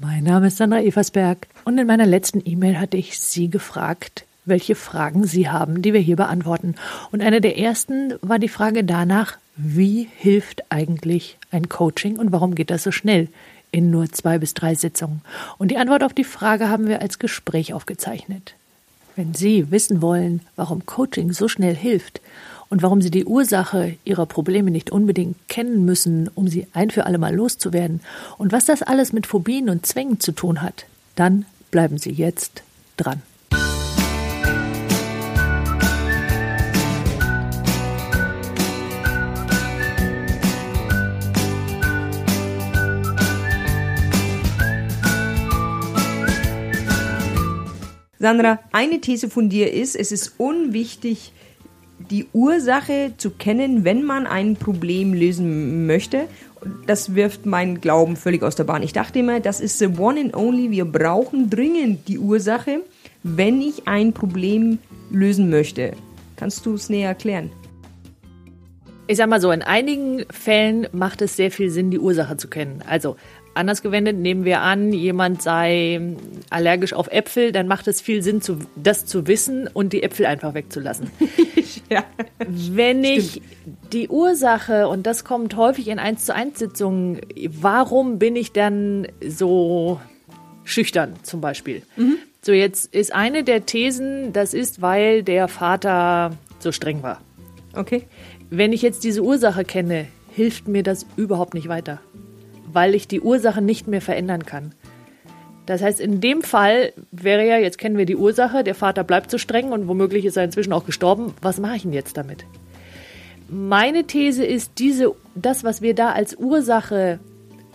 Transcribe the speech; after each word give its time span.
Mein 0.00 0.22
Name 0.22 0.46
ist 0.46 0.58
Sandra 0.58 0.80
Eversberg 0.80 1.48
und 1.64 1.76
in 1.76 1.88
meiner 1.88 2.06
letzten 2.06 2.40
E-Mail 2.44 2.78
hatte 2.78 2.96
ich 2.96 3.18
Sie 3.18 3.50
gefragt, 3.50 4.26
welche 4.44 4.76
Fragen 4.76 5.24
Sie 5.24 5.48
haben, 5.48 5.82
die 5.82 5.92
wir 5.92 5.98
hier 5.98 6.14
beantworten. 6.14 6.76
Und 7.10 7.20
eine 7.20 7.40
der 7.40 7.58
ersten 7.58 8.14
war 8.20 8.38
die 8.38 8.48
Frage 8.48 8.84
danach, 8.84 9.38
wie 9.56 10.08
hilft 10.16 10.62
eigentlich 10.70 11.36
ein 11.50 11.68
Coaching 11.68 12.16
und 12.16 12.30
warum 12.30 12.54
geht 12.54 12.70
das 12.70 12.84
so 12.84 12.92
schnell 12.92 13.26
in 13.72 13.90
nur 13.90 14.08
zwei 14.12 14.38
bis 14.38 14.54
drei 14.54 14.76
Sitzungen? 14.76 15.22
Und 15.58 15.72
die 15.72 15.78
Antwort 15.78 16.04
auf 16.04 16.12
die 16.12 16.22
Frage 16.22 16.68
haben 16.68 16.86
wir 16.86 17.02
als 17.02 17.18
Gespräch 17.18 17.74
aufgezeichnet. 17.74 18.54
Wenn 19.16 19.34
Sie 19.34 19.72
wissen 19.72 20.00
wollen, 20.00 20.42
warum 20.54 20.86
Coaching 20.86 21.32
so 21.32 21.48
schnell 21.48 21.74
hilft 21.74 22.20
und 22.70 22.82
warum 22.82 23.00
Sie 23.00 23.10
die 23.10 23.24
Ursache 23.24 23.96
Ihrer 24.04 24.26
Probleme 24.26 24.70
nicht 24.70 24.90
unbedingt 24.90 25.36
kennen 25.48 25.84
müssen, 25.84 26.28
um 26.34 26.48
sie 26.48 26.66
ein 26.72 26.90
für 26.90 27.06
alle 27.06 27.18
Mal 27.18 27.34
loszuwerden 27.34 28.00
und 28.36 28.52
was 28.52 28.66
das 28.66 28.82
alles 28.82 29.12
mit 29.12 29.26
Phobien 29.26 29.70
und 29.70 29.86
Zwängen 29.86 30.20
zu 30.20 30.32
tun 30.32 30.62
hat, 30.62 30.86
dann 31.16 31.46
bleiben 31.70 31.98
Sie 31.98 32.10
jetzt 32.10 32.62
dran. 32.96 33.22
Sandra, 48.20 48.58
eine 48.72 49.00
These 49.00 49.30
von 49.30 49.48
dir 49.48 49.72
ist, 49.72 49.94
es 49.94 50.10
ist 50.10 50.34
unwichtig, 50.38 51.32
die 52.10 52.26
Ursache 52.32 53.12
zu 53.16 53.30
kennen, 53.30 53.84
wenn 53.84 54.02
man 54.02 54.26
ein 54.26 54.56
Problem 54.56 55.14
lösen 55.14 55.86
möchte. 55.86 56.24
Das 56.86 57.14
wirft 57.14 57.46
meinen 57.46 57.80
Glauben 57.80 58.16
völlig 58.16 58.42
aus 58.42 58.56
der 58.56 58.64
Bahn. 58.64 58.82
Ich 58.82 58.92
dachte 58.92 59.20
immer, 59.20 59.40
das 59.40 59.60
ist 59.60 59.78
the 59.78 59.86
one 59.98 60.20
and 60.20 60.36
only. 60.36 60.70
Wir 60.70 60.84
brauchen 60.84 61.50
dringend 61.50 62.08
die 62.08 62.18
Ursache, 62.18 62.80
wenn 63.22 63.60
ich 63.60 63.86
ein 63.86 64.12
Problem 64.12 64.78
lösen 65.10 65.50
möchte. 65.50 65.92
Kannst 66.36 66.66
du 66.66 66.74
es 66.74 66.88
näher 66.88 67.08
erklären? 67.08 67.50
Ich 69.06 69.16
sag 69.16 69.28
mal 69.28 69.40
so, 69.40 69.50
in 69.50 69.62
einigen 69.62 70.24
Fällen 70.30 70.86
macht 70.92 71.22
es 71.22 71.36
sehr 71.36 71.50
viel 71.50 71.70
Sinn, 71.70 71.90
die 71.90 71.98
Ursache 71.98 72.36
zu 72.36 72.48
kennen. 72.48 72.82
Also 72.86 73.16
Anders 73.58 73.82
gewendet, 73.82 74.16
nehmen 74.16 74.44
wir 74.44 74.60
an, 74.60 74.92
jemand 74.92 75.42
sei 75.42 76.14
allergisch 76.48 76.92
auf 76.92 77.08
Äpfel, 77.08 77.50
dann 77.50 77.66
macht 77.66 77.88
es 77.88 78.00
viel 78.00 78.22
Sinn, 78.22 78.40
das 78.76 79.04
zu 79.04 79.26
wissen 79.26 79.66
und 79.66 79.92
die 79.92 80.04
Äpfel 80.04 80.26
einfach 80.26 80.54
wegzulassen. 80.54 81.10
ja, 81.94 82.04
Wenn 82.46 83.04
ich 83.04 83.42
die 83.92 84.08
Ursache, 84.08 84.88
und 84.88 85.06
das 85.06 85.24
kommt 85.24 85.56
häufig 85.56 85.88
in 85.88 85.98
1 85.98 86.24
zu 86.24 86.34
1 86.34 86.58
Sitzungen, 86.58 87.20
warum 87.60 88.18
bin 88.18 88.36
ich 88.36 88.52
dann 88.52 89.06
so 89.26 90.00
schüchtern 90.64 91.14
zum 91.22 91.40
Beispiel? 91.40 91.82
Mhm. 91.96 92.16
So, 92.42 92.52
jetzt 92.52 92.94
ist 92.94 93.14
eine 93.14 93.44
der 93.44 93.66
Thesen, 93.66 94.32
das 94.32 94.54
ist, 94.54 94.80
weil 94.80 95.22
der 95.22 95.48
Vater 95.48 96.32
so 96.60 96.72
streng 96.72 97.02
war. 97.02 97.20
Okay. 97.74 98.04
Wenn 98.50 98.72
ich 98.72 98.82
jetzt 98.82 99.04
diese 99.04 99.22
Ursache 99.22 99.64
kenne, 99.64 100.06
hilft 100.30 100.68
mir 100.68 100.82
das 100.82 101.04
überhaupt 101.16 101.54
nicht 101.54 101.68
weiter 101.68 102.00
weil 102.72 102.94
ich 102.94 103.08
die 103.08 103.20
Ursache 103.20 103.62
nicht 103.62 103.88
mehr 103.88 104.00
verändern 104.00 104.46
kann. 104.46 104.74
Das 105.68 105.82
heißt, 105.82 106.00
in 106.00 106.22
dem 106.22 106.40
Fall 106.40 106.94
wäre 107.12 107.46
ja, 107.46 107.58
jetzt 107.58 107.76
kennen 107.76 107.98
wir 107.98 108.06
die 108.06 108.16
Ursache, 108.16 108.64
der 108.64 108.74
Vater 108.74 109.04
bleibt 109.04 109.30
so 109.30 109.36
streng 109.36 109.70
und 109.70 109.86
womöglich 109.86 110.24
ist 110.24 110.38
er 110.38 110.44
inzwischen 110.44 110.72
auch 110.72 110.86
gestorben. 110.86 111.34
Was 111.42 111.60
mache 111.60 111.76
ich 111.76 111.82
denn 111.82 111.92
jetzt 111.92 112.16
damit? 112.16 112.46
Meine 113.50 114.04
These 114.04 114.46
ist, 114.46 114.72
diese, 114.78 115.14
das, 115.34 115.64
was 115.64 115.82
wir 115.82 115.94
da 115.94 116.12
als 116.12 116.34
Ursache 116.34 117.18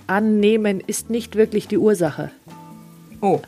annehmen, 0.07 0.81
ist 0.85 1.11
nicht 1.11 1.35
wirklich 1.35 1.67
die 1.67 1.77
Ursache. 1.77 2.31
Oh. 3.21 3.41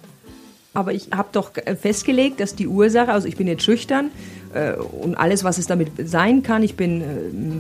Aber 0.76 0.94
ich 0.94 1.10
habe 1.12 1.30
doch 1.32 1.50
festgelegt, 1.82 2.40
dass 2.40 2.54
die 2.54 2.68
Ursache, 2.68 3.12
also 3.12 3.28
ich 3.28 3.38
bin 3.38 3.48
jetzt 3.48 3.64
schüchtern 3.64 4.12
äh, 4.54 4.74
und 4.74 5.16
alles, 5.16 5.44
was 5.44 5.58
es 5.58 5.66
damit 5.66 5.88
sein 6.08 6.44
kann, 6.44 6.62
ich 6.62 6.76
bin 6.76 7.02
äh, 7.02 7.06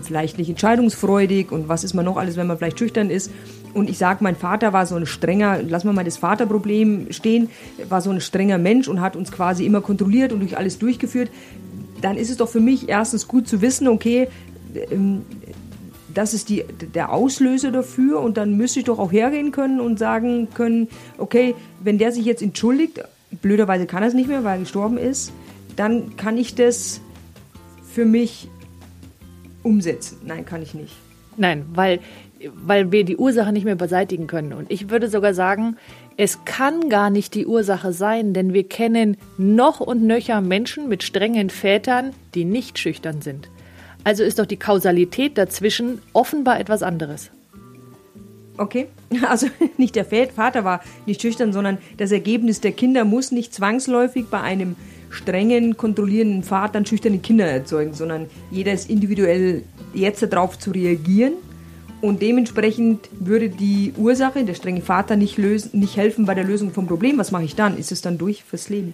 vielleicht 0.03 0.37
nicht 0.37 0.49
entscheidungsfreudig 0.49 1.51
und 1.51 1.67
was 1.67 1.83
ist 1.83 1.95
man 1.95 2.05
noch 2.05 2.17
alles, 2.17 2.37
wenn 2.37 2.45
man 2.45 2.59
vielleicht 2.59 2.77
schüchtern 2.77 3.09
ist. 3.09 3.31
Und 3.75 3.89
ich 3.89 3.97
sage, 3.97 4.23
mein 4.23 4.37
Vater 4.37 4.71
war 4.71 4.85
so 4.85 4.95
ein 4.95 5.05
strenger, 5.05 5.59
lass 5.61 5.83
mal 5.83 5.91
mal 5.91 6.05
das 6.05 6.15
Vaterproblem 6.15 7.11
stehen, 7.11 7.49
war 7.89 7.99
so 7.99 8.09
ein 8.09 8.21
strenger 8.21 8.57
Mensch 8.57 8.87
und 8.87 9.01
hat 9.01 9.17
uns 9.17 9.33
quasi 9.33 9.65
immer 9.65 9.81
kontrolliert 9.81 10.31
und 10.31 10.39
durch 10.39 10.57
alles 10.57 10.79
durchgeführt. 10.79 11.29
Dann 11.99 12.15
ist 12.15 12.29
es 12.29 12.37
doch 12.37 12.47
für 12.47 12.61
mich 12.61 12.87
erstens 12.87 13.27
gut 13.27 13.49
zu 13.49 13.61
wissen, 13.61 13.89
okay, 13.89 14.29
ähm, 14.91 15.23
das 16.13 16.33
ist 16.33 16.47
die, 16.47 16.63
der 16.93 17.11
Auslöser 17.11 17.69
dafür 17.71 18.21
und 18.21 18.37
dann 18.37 18.55
müsste 18.55 18.79
ich 18.79 18.85
doch 18.85 18.97
auch 18.97 19.11
hergehen 19.11 19.51
können 19.51 19.81
und 19.81 19.99
sagen 19.99 20.47
können, 20.53 20.87
okay, 21.17 21.53
wenn 21.83 21.97
der 21.97 22.13
sich 22.13 22.23
jetzt 22.23 22.41
entschuldigt, 22.41 23.03
blöderweise 23.41 23.87
kann 23.87 24.03
er 24.03 24.07
es 24.07 24.15
nicht 24.15 24.29
mehr, 24.29 24.45
weil 24.45 24.53
er 24.53 24.59
gestorben 24.59 24.97
ist, 24.97 25.33
dann 25.75 26.15
kann 26.15 26.37
ich 26.37 26.55
das 26.55 27.01
für 27.91 28.05
mich 28.05 28.47
umsetzen. 29.63 30.19
Nein, 30.25 30.45
kann 30.45 30.61
ich 30.61 30.73
nicht. 30.73 30.95
Nein, 31.37 31.65
weil, 31.73 31.99
weil 32.53 32.91
wir 32.91 33.03
die 33.03 33.17
Ursache 33.17 33.51
nicht 33.51 33.65
mehr 33.65 33.75
beseitigen 33.75 34.27
können. 34.27 34.53
Und 34.53 34.71
ich 34.71 34.89
würde 34.89 35.09
sogar 35.09 35.33
sagen, 35.33 35.77
es 36.17 36.45
kann 36.45 36.89
gar 36.89 37.09
nicht 37.09 37.33
die 37.33 37.45
Ursache 37.45 37.93
sein, 37.93 38.33
denn 38.33 38.53
wir 38.53 38.67
kennen 38.67 39.17
noch 39.37 39.79
und 39.79 40.03
nöcher 40.03 40.41
Menschen 40.41 40.87
mit 40.87 41.03
strengen 41.03 41.49
Vätern, 41.49 42.11
die 42.33 42.45
nicht 42.45 42.79
schüchtern 42.79 43.21
sind. 43.21 43.49
Also 44.03 44.23
ist 44.23 44.39
doch 44.39 44.45
die 44.45 44.57
Kausalität 44.57 45.37
dazwischen 45.37 46.01
offenbar 46.13 46.59
etwas 46.59 46.83
anderes. 46.83 47.31
Okay, 48.57 48.87
also 49.27 49.47
nicht 49.77 49.95
der 49.95 50.05
Vater 50.05 50.63
war 50.63 50.81
nicht 51.05 51.21
schüchtern, 51.21 51.51
sondern 51.53 51.77
das 51.97 52.11
Ergebnis 52.11 52.61
der 52.61 52.71
Kinder 52.71 53.03
muss 53.03 53.31
nicht 53.31 53.53
zwangsläufig 53.53 54.25
bei 54.29 54.41
einem 54.41 54.75
strengen, 55.09 55.77
kontrollierenden 55.77 56.43
Vater 56.43 56.77
einen 56.77 56.85
schüchternen 56.85 57.21
Kinder 57.21 57.45
erzeugen, 57.45 57.93
sondern 57.93 58.27
jeder 58.51 58.73
ist 58.73 58.89
individuell 58.89 59.63
jetzt 59.93 60.21
darauf 60.21 60.59
zu 60.59 60.71
reagieren 60.71 61.33
und 62.01 62.21
dementsprechend 62.21 63.09
würde 63.19 63.49
die 63.49 63.93
Ursache, 63.97 64.43
der 64.43 64.53
strenge 64.53 64.81
Vater, 64.81 65.15
nicht, 65.15 65.37
lösen, 65.37 65.79
nicht 65.79 65.97
helfen 65.97 66.25
bei 66.25 66.33
der 66.33 66.43
Lösung 66.43 66.71
vom 66.71 66.87
Problem. 66.87 67.17
Was 67.17 67.31
mache 67.31 67.43
ich 67.43 67.55
dann? 67.55 67.77
Ist 67.77 67.91
es 67.91 68.01
dann 68.01 68.17
durch 68.17 68.43
fürs 68.43 68.69
Leben? 68.69 68.93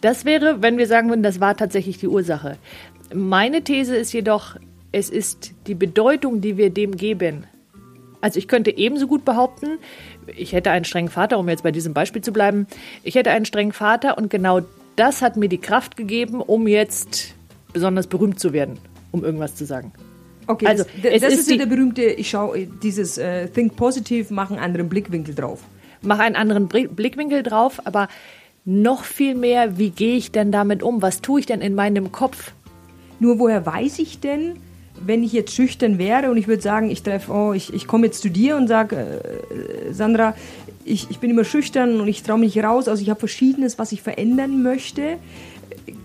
Das 0.00 0.24
wäre, 0.24 0.62
wenn 0.62 0.78
wir 0.78 0.86
sagen 0.86 1.08
würden, 1.08 1.22
das 1.22 1.40
war 1.40 1.56
tatsächlich 1.56 1.98
die 1.98 2.08
Ursache. 2.08 2.56
Meine 3.14 3.62
These 3.62 3.96
ist 3.96 4.12
jedoch, 4.12 4.56
es 4.92 5.10
ist 5.10 5.52
die 5.66 5.74
Bedeutung, 5.74 6.40
die 6.40 6.56
wir 6.56 6.70
dem 6.70 6.96
geben. 6.96 7.44
Also 8.20 8.38
ich 8.38 8.46
könnte 8.46 8.76
ebenso 8.76 9.08
gut 9.08 9.24
behaupten, 9.24 9.78
ich 10.36 10.52
hätte 10.52 10.70
einen 10.70 10.84
strengen 10.84 11.10
Vater, 11.10 11.38
um 11.38 11.48
jetzt 11.48 11.64
bei 11.64 11.72
diesem 11.72 11.92
Beispiel 11.92 12.22
zu 12.22 12.32
bleiben, 12.32 12.68
ich 13.02 13.16
hätte 13.16 13.32
einen 13.32 13.44
strengen 13.44 13.72
Vater 13.72 14.16
und 14.16 14.30
genau 14.30 14.60
das 14.94 15.22
hat 15.22 15.36
mir 15.36 15.48
die 15.48 15.58
Kraft 15.58 15.96
gegeben, 15.96 16.40
um 16.40 16.68
jetzt 16.68 17.34
besonders 17.72 18.06
berühmt 18.06 18.38
zu 18.38 18.52
werden, 18.52 18.78
um 19.10 19.24
irgendwas 19.24 19.56
zu 19.56 19.64
sagen. 19.64 19.92
Okay, 20.46 20.66
also 20.66 20.84
das, 21.02 21.20
das 21.20 21.32
ist, 21.32 21.40
ist 21.40 21.50
ja 21.50 21.56
der 21.58 21.66
berühmte, 21.66 22.02
ich 22.02 22.30
schaue 22.30 22.66
dieses 22.66 23.18
äh, 23.18 23.48
Think 23.48 23.76
Positive, 23.76 24.32
mach 24.32 24.50
einen 24.50 24.60
anderen 24.60 24.88
Blickwinkel 24.88 25.34
drauf. 25.34 25.60
Mach 26.02 26.18
einen 26.18 26.34
anderen 26.34 26.68
Blickwinkel 26.68 27.42
drauf, 27.42 27.80
aber 27.84 28.08
noch 28.64 29.04
viel 29.04 29.34
mehr, 29.34 29.78
wie 29.78 29.90
gehe 29.90 30.16
ich 30.16 30.32
denn 30.32 30.52
damit 30.52 30.82
um? 30.82 31.02
Was 31.02 31.20
tue 31.20 31.40
ich 31.40 31.46
denn 31.46 31.60
in 31.60 31.74
meinem 31.74 32.12
Kopf? 32.12 32.52
Nur 33.20 33.38
woher 33.38 33.64
weiß 33.64 33.98
ich 34.00 34.20
denn, 34.20 34.56
wenn 35.04 35.22
ich 35.22 35.32
jetzt 35.32 35.54
schüchtern 35.54 35.98
wäre 35.98 36.30
und 36.30 36.36
ich 36.36 36.48
würde 36.48 36.62
sagen, 36.62 36.90
ich 36.90 37.02
treffe, 37.02 37.32
oh, 37.32 37.52
ich, 37.52 37.72
ich 37.72 37.86
komme 37.86 38.06
jetzt 38.06 38.20
zu 38.20 38.30
dir 38.30 38.56
und 38.56 38.68
sage, 38.68 38.96
äh, 38.96 39.92
Sandra, 39.92 40.34
ich, 40.84 41.10
ich 41.10 41.18
bin 41.18 41.30
immer 41.30 41.44
schüchtern 41.44 42.00
und 42.00 42.08
ich 42.08 42.22
traue 42.22 42.38
mich 42.38 42.58
raus, 42.62 42.88
also 42.88 43.02
ich 43.02 43.10
habe 43.10 43.20
Verschiedenes, 43.20 43.78
was 43.78 43.92
ich 43.92 44.02
verändern 44.02 44.62
möchte. 44.62 45.18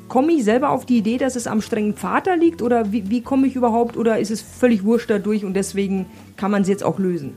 Komme 0.07 0.33
ich 0.33 0.43
selber 0.43 0.69
auf 0.69 0.85
die 0.85 0.97
Idee, 0.97 1.17
dass 1.17 1.35
es 1.35 1.47
am 1.47 1.61
strengen 1.61 1.95
Vater 1.95 2.37
liegt 2.37 2.61
oder 2.61 2.91
wie, 2.91 3.09
wie 3.09 3.21
komme 3.21 3.47
ich 3.47 3.55
überhaupt 3.55 3.97
oder 3.97 4.19
ist 4.19 4.31
es 4.31 4.41
völlig 4.41 4.83
wurscht 4.83 5.09
dadurch 5.09 5.43
und 5.43 5.53
deswegen 5.53 6.05
kann 6.37 6.51
man 6.51 6.61
es 6.61 6.67
jetzt 6.67 6.83
auch 6.83 6.99
lösen? 6.99 7.33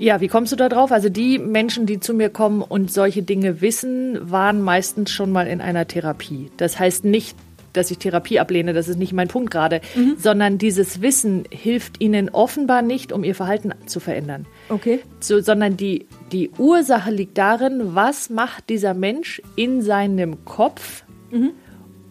Ja, 0.00 0.22
wie 0.22 0.28
kommst 0.28 0.50
du 0.50 0.56
da 0.56 0.70
drauf? 0.70 0.92
Also 0.92 1.10
die 1.10 1.38
Menschen, 1.38 1.84
die 1.84 2.00
zu 2.00 2.14
mir 2.14 2.30
kommen 2.30 2.62
und 2.62 2.90
solche 2.90 3.22
Dinge 3.22 3.60
wissen, 3.60 4.18
waren 4.30 4.62
meistens 4.62 5.10
schon 5.10 5.30
mal 5.30 5.46
in 5.46 5.60
einer 5.60 5.86
Therapie. 5.86 6.50
Das 6.56 6.78
heißt 6.78 7.04
nicht, 7.04 7.36
dass 7.72 7.90
ich 7.90 7.98
Therapie 7.98 8.40
ablehne, 8.40 8.72
das 8.72 8.88
ist 8.88 8.98
nicht 8.98 9.12
mein 9.12 9.28
Punkt 9.28 9.50
gerade, 9.50 9.80
mhm. 9.94 10.16
sondern 10.18 10.58
dieses 10.58 11.02
Wissen 11.02 11.44
hilft 11.50 12.00
ihnen 12.00 12.28
offenbar 12.30 12.82
nicht, 12.82 13.12
um 13.12 13.24
ihr 13.24 13.34
Verhalten 13.34 13.72
zu 13.86 14.00
verändern. 14.00 14.46
Okay. 14.68 15.00
So, 15.20 15.40
sondern 15.40 15.76
die, 15.76 16.06
die 16.32 16.50
Ursache 16.58 17.10
liegt 17.10 17.38
darin, 17.38 17.94
was 17.94 18.30
macht 18.30 18.70
dieser 18.70 18.94
Mensch 18.94 19.42
in 19.54 19.82
seinem 19.82 20.44
Kopf, 20.44 21.04
mhm. 21.30 21.52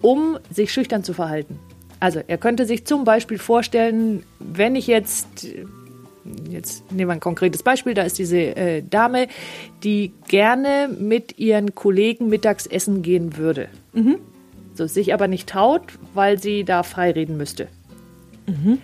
um 0.01 0.37
sich 0.51 0.71
schüchtern 0.71 1.03
zu 1.03 1.13
verhalten. 1.13 1.59
Also 1.99 2.21
er 2.25 2.37
könnte 2.37 2.65
sich 2.65 2.85
zum 2.85 3.03
Beispiel 3.03 3.37
vorstellen, 3.37 4.23
wenn 4.39 4.75
ich 4.75 4.87
jetzt 4.87 5.47
jetzt 6.49 6.91
nehmen 6.91 7.09
wir 7.09 7.13
ein 7.13 7.19
konkretes 7.19 7.63
Beispiel, 7.63 7.93
da 7.93 8.03
ist 8.03 8.19
diese 8.19 8.37
äh, 8.37 8.83
Dame, 8.83 9.27
die 9.83 10.11
gerne 10.27 10.89
mit 10.99 11.39
ihren 11.39 11.73
Kollegen 11.73 12.29
mittags 12.29 12.67
essen 12.67 13.01
gehen 13.01 13.37
würde. 13.37 13.69
Mhm 13.93 14.19
so, 14.79 14.87
sich 14.87 15.13
aber 15.13 15.27
nicht 15.27 15.47
traut, 15.47 15.83
weil 16.15 16.39
sie 16.39 16.63
da 16.63 16.81
freireden 16.83 17.37
müsste. 17.37 17.67
Mhm. 18.47 18.79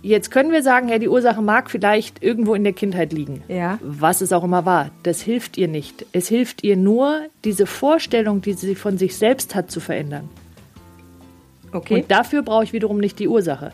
Jetzt 0.00 0.30
können 0.30 0.52
wir 0.52 0.62
sagen, 0.62 0.88
ja, 0.88 0.98
die 0.98 1.08
Ursache 1.08 1.42
mag 1.42 1.70
vielleicht 1.70 2.22
irgendwo 2.22 2.54
in 2.54 2.62
der 2.62 2.72
Kindheit 2.72 3.12
liegen. 3.12 3.42
Ja. 3.48 3.78
Was 3.82 4.20
es 4.20 4.32
auch 4.32 4.44
immer 4.44 4.64
war. 4.64 4.90
Das 5.02 5.20
hilft 5.20 5.58
ihr 5.58 5.68
nicht. 5.68 6.06
Es 6.12 6.28
hilft 6.28 6.62
ihr 6.62 6.76
nur, 6.76 7.22
diese 7.44 7.66
Vorstellung, 7.66 8.40
die 8.40 8.52
sie 8.52 8.76
von 8.76 8.96
sich 8.96 9.16
selbst 9.16 9.54
hat, 9.54 9.70
zu 9.70 9.80
verändern. 9.80 10.28
Okay. 11.72 11.96
Und 11.96 12.10
dafür 12.10 12.42
brauche 12.42 12.64
ich 12.64 12.72
wiederum 12.72 12.98
nicht 12.98 13.18
die 13.18 13.28
Ursache. 13.28 13.72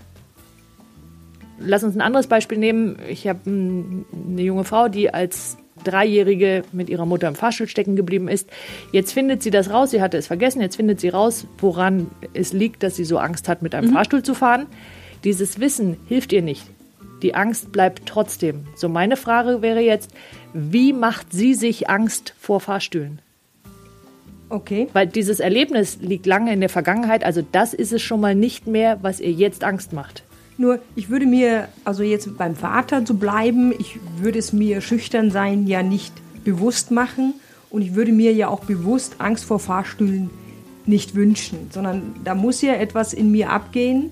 Lass 1.59 1.85
uns 1.85 1.95
ein 1.95 2.01
anderes 2.01 2.27
Beispiel 2.27 2.59
nehmen. 2.59 2.97
Ich 3.09 3.29
habe 3.29 3.41
eine 3.47 4.43
junge 4.43 4.65
Frau, 4.65 4.89
die 4.89 5.13
als 5.13 5.59
Dreijährige 5.85 6.63
mit 6.73 6.89
ihrer 6.89 7.07
Mutter 7.07 7.29
im 7.29 7.35
Fahrstuhl 7.35 7.69
stecken 7.69 7.97
geblieben 7.97 8.29
ist. 8.29 8.49
Jetzt 8.93 9.13
findet 9.13 9.43
sie 9.43 9.51
das 9.51 9.71
raus, 9.71 9.91
sie 9.91 10.01
hatte 10.01 10.17
es 10.17 10.27
vergessen, 10.27 10.61
jetzt 10.61 10.77
findet 10.77 11.01
sie 11.01 11.11
raus, 11.11 11.47
woran 11.59 12.09
es 12.33 12.53
liegt, 12.53 12.83
dass 12.83 12.97
sie 12.97 13.05
so 13.05 13.19
Angst 13.19 13.49
hat, 13.49 13.63
mit 13.63 13.75
einem 13.75 13.93
Fahrstuhl 13.93 14.23
zu 14.23 14.35
fahren. 14.35 14.67
Dieses 15.25 15.59
Wissen 15.59 15.97
hilft 16.07 16.33
ihr 16.33 16.43
nicht. 16.43 16.67
Die 17.23 17.35
Angst 17.35 17.73
bleibt 17.73 18.07
trotzdem. 18.07 18.67
So 18.77 18.89
meine 18.89 19.17
Frage 19.17 19.63
wäre 19.63 19.81
jetzt, 19.81 20.11
wie 20.53 20.93
macht 20.93 21.33
sie 21.33 21.55
sich 21.55 21.89
Angst 21.89 22.35
vor 22.39 22.61
Fahrstühlen? 22.61 23.21
okay. 24.55 24.89
Weil 24.93 25.07
dieses 25.07 25.41
Erlebnis 25.41 25.99
liegt 26.01 26.27
lange 26.27 26.53
in 26.53 26.61
der 26.61 26.69
Vergangenheit, 26.69 27.25
also 27.25 27.43
das 27.53 27.75
ist 27.75 27.93
es 27.93 28.03
schon 28.03 28.21
mal 28.21 28.35
nicht 28.35 28.67
mehr, 28.67 28.99
was 29.03 29.21
ihr 29.21 29.33
jetzt 29.33 29.65
Angst 29.65 29.93
macht. 29.93 30.23
Nur, 30.57 30.79
ich 30.95 31.11
würde 31.11 31.27
mir, 31.27 31.69
also 31.85 32.03
jetzt 32.05 32.39
beim 32.39 32.55
Vater 32.55 33.05
zu 33.05 33.19
bleiben, 33.19 33.73
ich 33.79 33.99
würde 34.19 34.39
es 34.39 34.53
mir 34.53 34.81
schüchtern 34.81 35.31
sein 35.31 35.67
ja 35.67 35.83
nicht 35.83 36.13
bewusst 36.45 36.93
machen 36.93 37.35
und 37.71 37.83
ich 37.83 37.95
würde 37.95 38.13
mir 38.13 38.33
ja 38.33 38.49
auch 38.49 38.61
bewusst 38.61 39.17
Angst 39.19 39.45
vor 39.45 39.59
Fahrstühlen 39.59 40.31
nicht 40.87 41.17
wünschen, 41.17 41.71
sondern 41.73 42.15
da 42.25 42.35
muss 42.35 42.63
ja 42.63 42.75
etwas 42.75 43.15
in 43.15 43.33
mir 43.33 43.51
abgehen. 43.51 44.11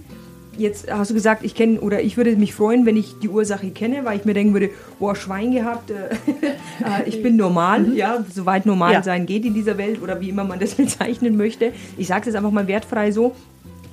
Jetzt 0.58 0.93
hast 0.93 1.10
du 1.10 1.14
gesagt, 1.14 1.44
ich 1.44 1.54
kenne 1.54 1.81
oder 1.81 2.02
ich 2.02 2.19
würde 2.19 2.37
mich 2.37 2.54
freuen, 2.54 2.84
wenn 2.84 2.96
ich 2.96 3.19
die 3.20 3.28
Ursache 3.31 3.70
kenne, 3.70 4.04
weil 4.04 4.19
ich 4.19 4.26
mir 4.26 4.34
denken 4.34 4.52
würde, 4.52 4.69
boah, 4.99 5.16
Schwein 5.16 5.50
gehabt, 5.52 5.90
äh, 5.90 5.94
äh, 6.84 7.08
ich 7.08 7.22
bin 7.22 7.37
normal, 7.37 7.94
ja, 7.94 8.22
soweit 8.32 8.66
normal 8.66 8.93
Ja. 8.93 9.02
sein 9.02 9.25
geht 9.25 9.46
in 9.46 9.54
dieser 9.54 9.78
Welt 9.78 10.02
oder 10.02 10.20
wie 10.20 10.28
immer 10.28 10.44
man 10.44 10.58
das 10.58 10.75
bezeichnen 10.76 11.37
möchte. 11.38 11.72
Ich 11.96 12.06
sage 12.08 12.20
es 12.20 12.26
jetzt 12.26 12.37
einfach 12.37 12.50
mal 12.50 12.66
wertfrei 12.69 13.12
so. 13.12 13.34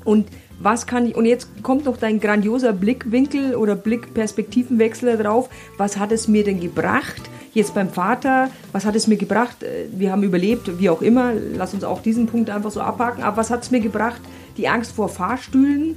Und 0.04 0.28
was 0.60 0.86
kann 0.86 1.06
ich, 1.08 1.16
und 1.16 1.26
jetzt 1.26 1.48
kommt 1.64 1.86
noch 1.86 1.96
dein 1.96 2.20
grandioser 2.20 2.74
Blickwinkel 2.74 3.56
oder 3.56 3.76
Blickperspektivenwechsel 3.76 5.16
drauf. 5.18 5.50
Was 5.78 5.98
hat 5.98 6.12
es 6.12 6.28
mir 6.28 6.44
denn 6.44 6.60
gebracht? 6.60 7.22
Jetzt 7.54 7.74
beim 7.74 7.90
Vater, 7.90 8.50
was 8.74 8.86
hat 8.86 8.96
es 8.96 9.08
mir 9.08 9.16
gebracht? 9.18 9.64
Äh, 9.64 9.86
Wir 9.98 10.12
haben 10.12 10.24
überlebt, 10.24 10.78
wie 10.80 10.90
auch 10.90 11.02
immer. 11.02 11.32
Lass 11.56 11.74
uns 11.74 11.86
auch 11.86 12.02
diesen 12.02 12.28
Punkt 12.28 12.50
einfach 12.50 12.72
so 12.72 12.82
abhaken. 12.82 13.24
Aber 13.24 13.38
was 13.38 13.50
hat 13.50 13.64
es 13.64 13.72
mir 13.72 13.80
gebracht? 13.80 14.22
Die 14.58 14.68
Angst 14.68 14.92
vor 14.92 15.08
Fahrstühlen? 15.08 15.96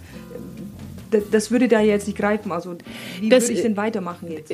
Das, 1.30 1.50
würde 1.50 1.68
da 1.68 1.80
jetzt 1.80 2.06
nicht 2.06 2.18
greifen. 2.18 2.50
Also, 2.52 2.76
wie 3.20 3.28
Das- 3.28 3.44
würde 3.44 3.54
ich 3.54 3.62
denn 3.62 3.76
weitermachen 3.76 4.30
jetzt? 4.30 4.52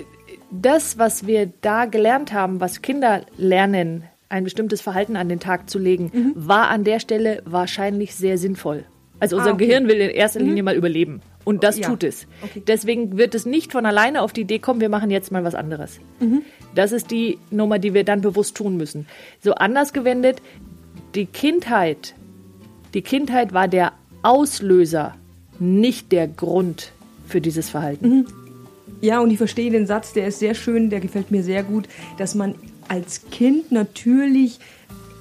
Das, 0.51 0.99
was 0.99 1.27
wir 1.27 1.51
da 1.61 1.85
gelernt 1.85 2.33
haben, 2.33 2.61
was 2.61 2.81
Kinder 2.83 3.23
lernen, 3.37 4.05
ein 4.31 4.45
bestimmtes 4.45 4.81
Verhalten 4.81 5.17
an 5.17 5.29
den 5.29 5.41
Tag 5.41 5.69
zu 5.71 5.79
legen, 5.79 6.33
war 6.35 6.69
an 6.69 6.85
der 6.85 7.01
Stelle 7.01 7.43
wahrscheinlich 7.45 8.15
sehr 8.15 8.39
sinnvoll. 8.39 8.85
Also 9.21 9.37
unser 9.37 9.51
Ah, 9.51 9.55
okay. 9.55 9.67
Gehirn 9.67 9.89
will 9.89 9.97
in 9.97 10.11
erster 10.11 10.41
Linie 10.41 10.63
mal 10.63 10.77
überleben. 10.77 11.21
Und 11.45 11.65
das 11.65 11.79
Ja. 11.79 11.89
tut 11.89 12.05
es. 12.05 12.27
Okay. 12.43 12.63
Deswegen 12.67 13.17
wird 13.19 13.35
es 13.35 13.47
nicht 13.47 13.73
von 13.73 13.85
alleine 13.87 14.23
auf 14.23 14.33
die 14.33 14.43
Idee 14.43 14.59
kommen, 14.59 14.81
wir 14.81 14.89
machen 14.91 15.11
jetzt 15.11 15.33
mal 15.33 15.45
was 15.45 15.55
anderes. 15.55 15.99
Das 16.75 16.93
ist 16.93 17.11
die 17.11 17.39
Nummer, 17.51 17.79
die 17.79 17.95
wir 17.95 18.05
dann 18.05 18.21
bewusst 18.21 18.55
tun 18.57 18.77
müssen. 18.77 19.07
So 19.41 19.55
anders 19.55 19.93
gewendet, 19.93 20.41
die 21.15 21.27
Kindheit, 21.27 22.15
die 22.95 23.03
Kindheit 23.03 23.53
war 23.55 23.67
der 23.67 23.93
Auslöser, 24.23 25.15
nicht 25.59 26.13
der 26.13 26.29
Grund 26.29 26.93
für 27.27 27.41
dieses 27.41 27.69
Verhalten. 27.71 28.27
Ja, 29.01 29.21
und 29.21 29.31
ich 29.31 29.39
verstehe 29.39 29.71
den 29.71 29.87
Satz, 29.87 30.13
der 30.13 30.27
ist 30.29 30.39
sehr 30.39 30.55
schön, 30.55 30.91
der 30.91 31.01
gefällt 31.01 31.31
mir 31.31 31.43
sehr 31.43 31.63
gut, 31.63 31.89
dass 32.17 32.35
man 32.35 32.55
als 32.89 33.23
Kind 33.31 33.71
natürlich 33.71 34.59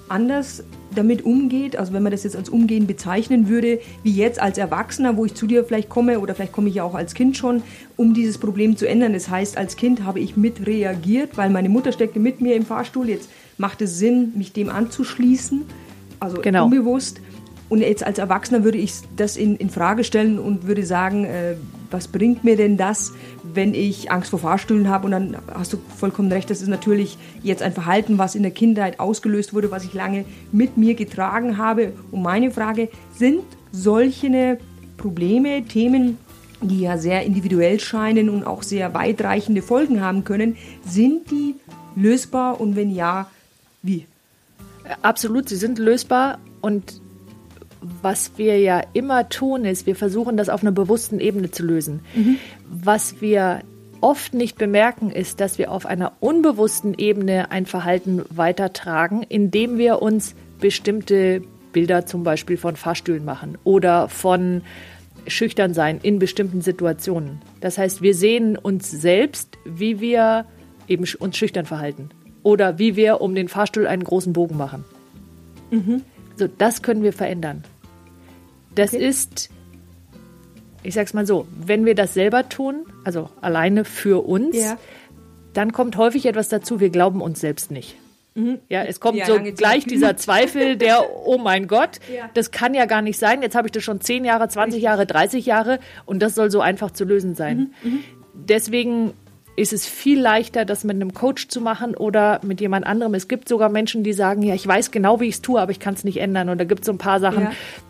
anders 0.10 0.64
damit 0.96 1.26
umgeht, 1.26 1.76
also 1.76 1.94
wenn 1.94 2.02
man 2.02 2.12
das 2.12 2.24
jetzt 2.24 2.36
als 2.36 2.50
Umgehen 2.50 2.88
bezeichnen 2.88 3.50
würde, 3.50 3.80
wie 4.04 4.12
jetzt 4.12 4.40
als 4.40 4.58
Erwachsener, 4.58 5.18
wo 5.18 5.26
ich 5.26 5.36
zu 5.36 5.46
dir 5.46 5.64
vielleicht 5.66 5.90
komme 5.90 6.20
oder 6.20 6.34
vielleicht 6.34 6.54
komme 6.54 6.70
ich 6.70 6.76
ja 6.76 6.84
auch 6.84 6.96
als 6.96 7.14
Kind 7.14 7.38
schon, 7.38 7.62
um 7.98 8.14
dieses 8.14 8.38
Problem 8.38 8.78
zu 8.78 8.88
ändern. 8.88 9.14
Das 9.14 9.30
heißt, 9.30 9.58
als 9.58 9.76
Kind 9.76 10.06
habe 10.06 10.20
ich 10.22 10.38
mit 10.38 10.66
reagiert, 10.66 11.38
weil 11.38 11.50
meine 11.50 11.70
Mutter 11.70 11.92
steckte 11.92 12.20
mit 12.20 12.42
mir 12.42 12.56
im 12.56 12.66
Fahrstuhl. 12.66 13.10
Jetzt 13.10 13.30
macht 13.58 13.82
es 13.82 14.00
Sinn, 14.00 14.32
mich 14.36 14.54
dem 14.54 14.70
anzuschließen, 14.70 15.64
also 16.20 16.42
Genau. 16.42 16.66
unbewusst. 16.66 17.20
Und 17.70 17.82
jetzt 17.82 18.04
als 18.04 18.18
Erwachsener 18.18 18.64
würde 18.64 18.78
ich 18.78 18.94
das 19.18 19.36
in, 19.36 19.58
in 19.58 19.70
Frage 19.70 20.04
stellen 20.04 20.40
und 20.40 20.68
würde 20.68 20.86
sagen, 20.86 21.26
äh, 21.26 21.56
was 21.92 22.08
bringt 22.08 22.44
mir 22.44 22.56
denn 22.56 22.78
das, 22.78 23.12
wenn 23.44 23.74
ich 23.74 24.10
Angst 24.12 24.30
vor 24.30 24.40
Fahrstühlen 24.40 24.90
habe? 24.90 25.06
Und 25.06 25.12
dann 25.12 25.38
hast 25.54 25.74
du 25.74 25.78
vollkommen 25.98 26.32
recht, 26.32 26.50
das 26.50 26.62
ist 26.62 26.70
natürlich 26.70 27.18
jetzt 27.44 27.62
ein 27.62 27.74
Verhalten, 27.74 28.18
was 28.18 28.36
in 28.36 28.44
der 28.44 28.52
Kindheit 28.52 29.00
ausgelöst 29.00 29.54
wurde, 29.54 29.70
was 29.70 29.84
ich 29.84 29.94
lange 29.94 30.26
mit 30.52 30.78
mir 30.78 30.96
getragen 30.96 31.58
habe. 31.58 31.94
Und 32.12 32.22
meine 32.22 32.52
Frage, 32.52 32.90
sind 33.14 33.44
solche 33.72 34.58
Probleme, 34.96 35.66
Themen, 35.66 36.18
die 36.62 36.82
ja 36.82 36.98
sehr 36.98 37.24
individuell 37.24 37.80
scheinen 37.80 38.30
und 38.30 38.46
auch 38.46 38.64
sehr 38.64 38.94
weitreichende 38.94 39.62
Folgen 39.62 40.02
haben 40.02 40.24
können, 40.24 40.56
sind 40.86 41.30
die 41.32 41.56
lösbar 41.96 42.60
und 42.60 42.76
wenn 42.76 42.92
ja, 42.92 43.30
wie? 43.82 44.06
Absolut, 45.02 45.50
sie 45.50 45.58
sind 45.58 45.80
lösbar 45.80 46.40
und 46.62 47.02
was 48.02 48.32
wir 48.38 48.60
ja 48.60 48.82
immer 48.94 49.30
tun, 49.30 49.66
ist, 49.66 49.86
wir 49.86 49.96
versuchen 49.96 50.38
das 50.38 50.50
auf 50.50 50.62
einer 50.62 50.72
bewussten 50.72 51.20
Ebene 51.20 51.52
zu 51.52 51.64
lösen. 51.64 52.02
Was 52.70 53.22
wir 53.22 53.62
oft 54.02 54.34
nicht 54.34 54.58
bemerken, 54.58 55.12
ist, 55.12 55.40
dass 55.40 55.58
wir 55.58 55.72
auf 55.72 55.86
einer 55.86 56.14
unbewussten 56.20 56.94
Ebene 56.98 57.52
ein 57.52 57.66
Verhalten 57.66 58.24
weitertragen, 58.30 59.24
indem 59.24 59.78
wir 59.78 60.02
uns 60.02 60.36
bestimmte 60.60 61.42
Bilder 61.74 62.06
zum 62.06 62.24
Beispiel 62.24 62.58
von 62.58 62.76
Fahrstühlen 62.76 63.26
machen 63.26 63.58
oder 63.64 64.10
von 64.10 64.62
schüchtern 65.28 65.74
sein 65.74 66.00
in 66.02 66.20
bestimmten 66.20 66.62
Situationen. 66.62 67.42
Das 67.60 67.78
heißt, 67.78 68.02
wir 68.02 68.16
sehen 68.16 68.58
uns 68.58 68.90
selbst, 68.90 69.58
wie 69.66 70.00
wir 70.00 70.46
eben 70.88 71.06
uns 71.20 71.38
schüchtern 71.38 71.66
verhalten 71.66 72.10
oder 72.44 72.80
wie 72.80 72.96
wir 72.96 73.20
um 73.22 73.36
den 73.36 73.50
Fahrstuhl 73.50 73.88
einen 73.88 74.04
großen 74.04 74.34
Bogen 74.34 74.58
machen. 74.58 74.86
So, 76.38 76.48
das 76.48 76.82
können 76.82 77.04
wir 77.04 77.14
verändern. 77.14 77.64
Das 78.78 78.94
Okay. 78.94 79.06
ist, 79.08 79.50
ich 80.84 80.94
sag's 80.94 81.14
mal 81.14 81.26
so, 81.26 81.48
wenn 81.60 81.86
wir 81.86 81.96
das 81.96 82.14
selber 82.14 82.48
tun, 82.50 82.86
also 83.04 83.30
alleine 83.42 83.86
für 83.86 84.26
uns, 84.26 84.56
Ja. 84.56 84.78
dann 85.54 85.72
kommt 85.74 85.98
häufig 85.98 86.26
etwas 86.26 86.50
dazu, 86.50 86.80
wir 86.80 86.90
glauben 86.90 87.22
uns 87.22 87.40
selbst 87.40 87.72
nicht. 87.72 87.96
Ja, 88.70 88.84
es 88.84 89.00
kommt 89.00 89.18
Ja, 89.18 89.26
so 89.26 89.34
lange 89.34 89.50
Zeit. 89.50 89.58
gleich 89.58 89.84
dieser 89.86 90.16
Zweifel, 90.18 90.76
der, 90.78 91.04
oh 91.26 91.40
mein 91.40 91.68
Gott, 91.68 91.98
Ja. 92.16 92.30
das 92.36 92.52
kann 92.52 92.76
ja 92.76 92.86
gar 92.86 93.02
nicht 93.02 93.18
sein. 93.18 93.42
Jetzt 93.42 93.56
habe 93.56 93.68
ich 93.68 93.72
das 93.72 93.84
schon 93.84 94.00
10 94.00 94.24
Jahre, 94.26 94.48
20 94.48 94.80
Jahre, 94.80 95.08
30 95.08 95.48
Jahre 95.48 95.80
und 96.06 96.20
das 96.22 96.36
soll 96.36 96.52
so 96.52 96.62
einfach 96.62 96.92
zu 96.92 97.04
lösen 97.04 97.34
sein. 97.34 97.74
Mhm, 97.84 98.04
Deswegen 98.36 99.14
ist 99.58 99.74
es 99.74 99.88
viel 99.88 100.22
leichter, 100.22 100.66
das 100.66 100.84
mit 100.84 100.96
einem 100.96 101.16
Coach 101.16 101.48
zu 101.48 101.62
machen 101.62 101.96
oder 101.96 102.40
mit 102.44 102.62
jemand 102.62 102.86
anderem. 102.86 103.16
Es 103.16 103.28
gibt 103.28 103.50
sogar 103.50 103.70
Menschen, 103.70 104.04
die 104.04 104.14
sagen, 104.14 104.44
ja, 104.44 104.54
ich 104.54 104.66
weiß 104.66 104.92
genau, 104.92 105.20
wie 105.20 105.26
ich 105.26 105.36
es 105.36 105.42
tue, 105.42 105.60
aber 105.60 105.72
ich 105.72 105.80
kann 105.80 105.96
es 105.96 106.04
nicht 106.04 106.18
ändern. 106.18 106.50
Und 106.50 106.60
da 106.60 106.64
gibt 106.64 106.82
es 106.82 106.86
so 106.86 106.92
ein 106.92 107.00
paar 107.00 107.20
Sachen, 107.20 107.48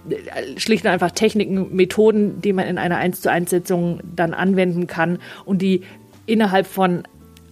äh, 0.10 0.60
schlicht 0.60 0.86
und 0.86 0.92
einfach 0.92 1.12
Techniken, 1.12 1.76
Methoden, 1.76 2.42
die 2.42 2.54
man 2.54 2.66
in 2.68 2.78
einer 2.78 2.98
1 2.98 3.20
zu 3.20 3.30
1 3.30 3.50
Sitzung 3.50 4.00
dann 4.16 4.34
anwenden 4.34 4.88
kann 4.88 5.20
und 5.44 5.62
die 5.62 5.84
innerhalb 6.26 6.68
von 6.68 7.04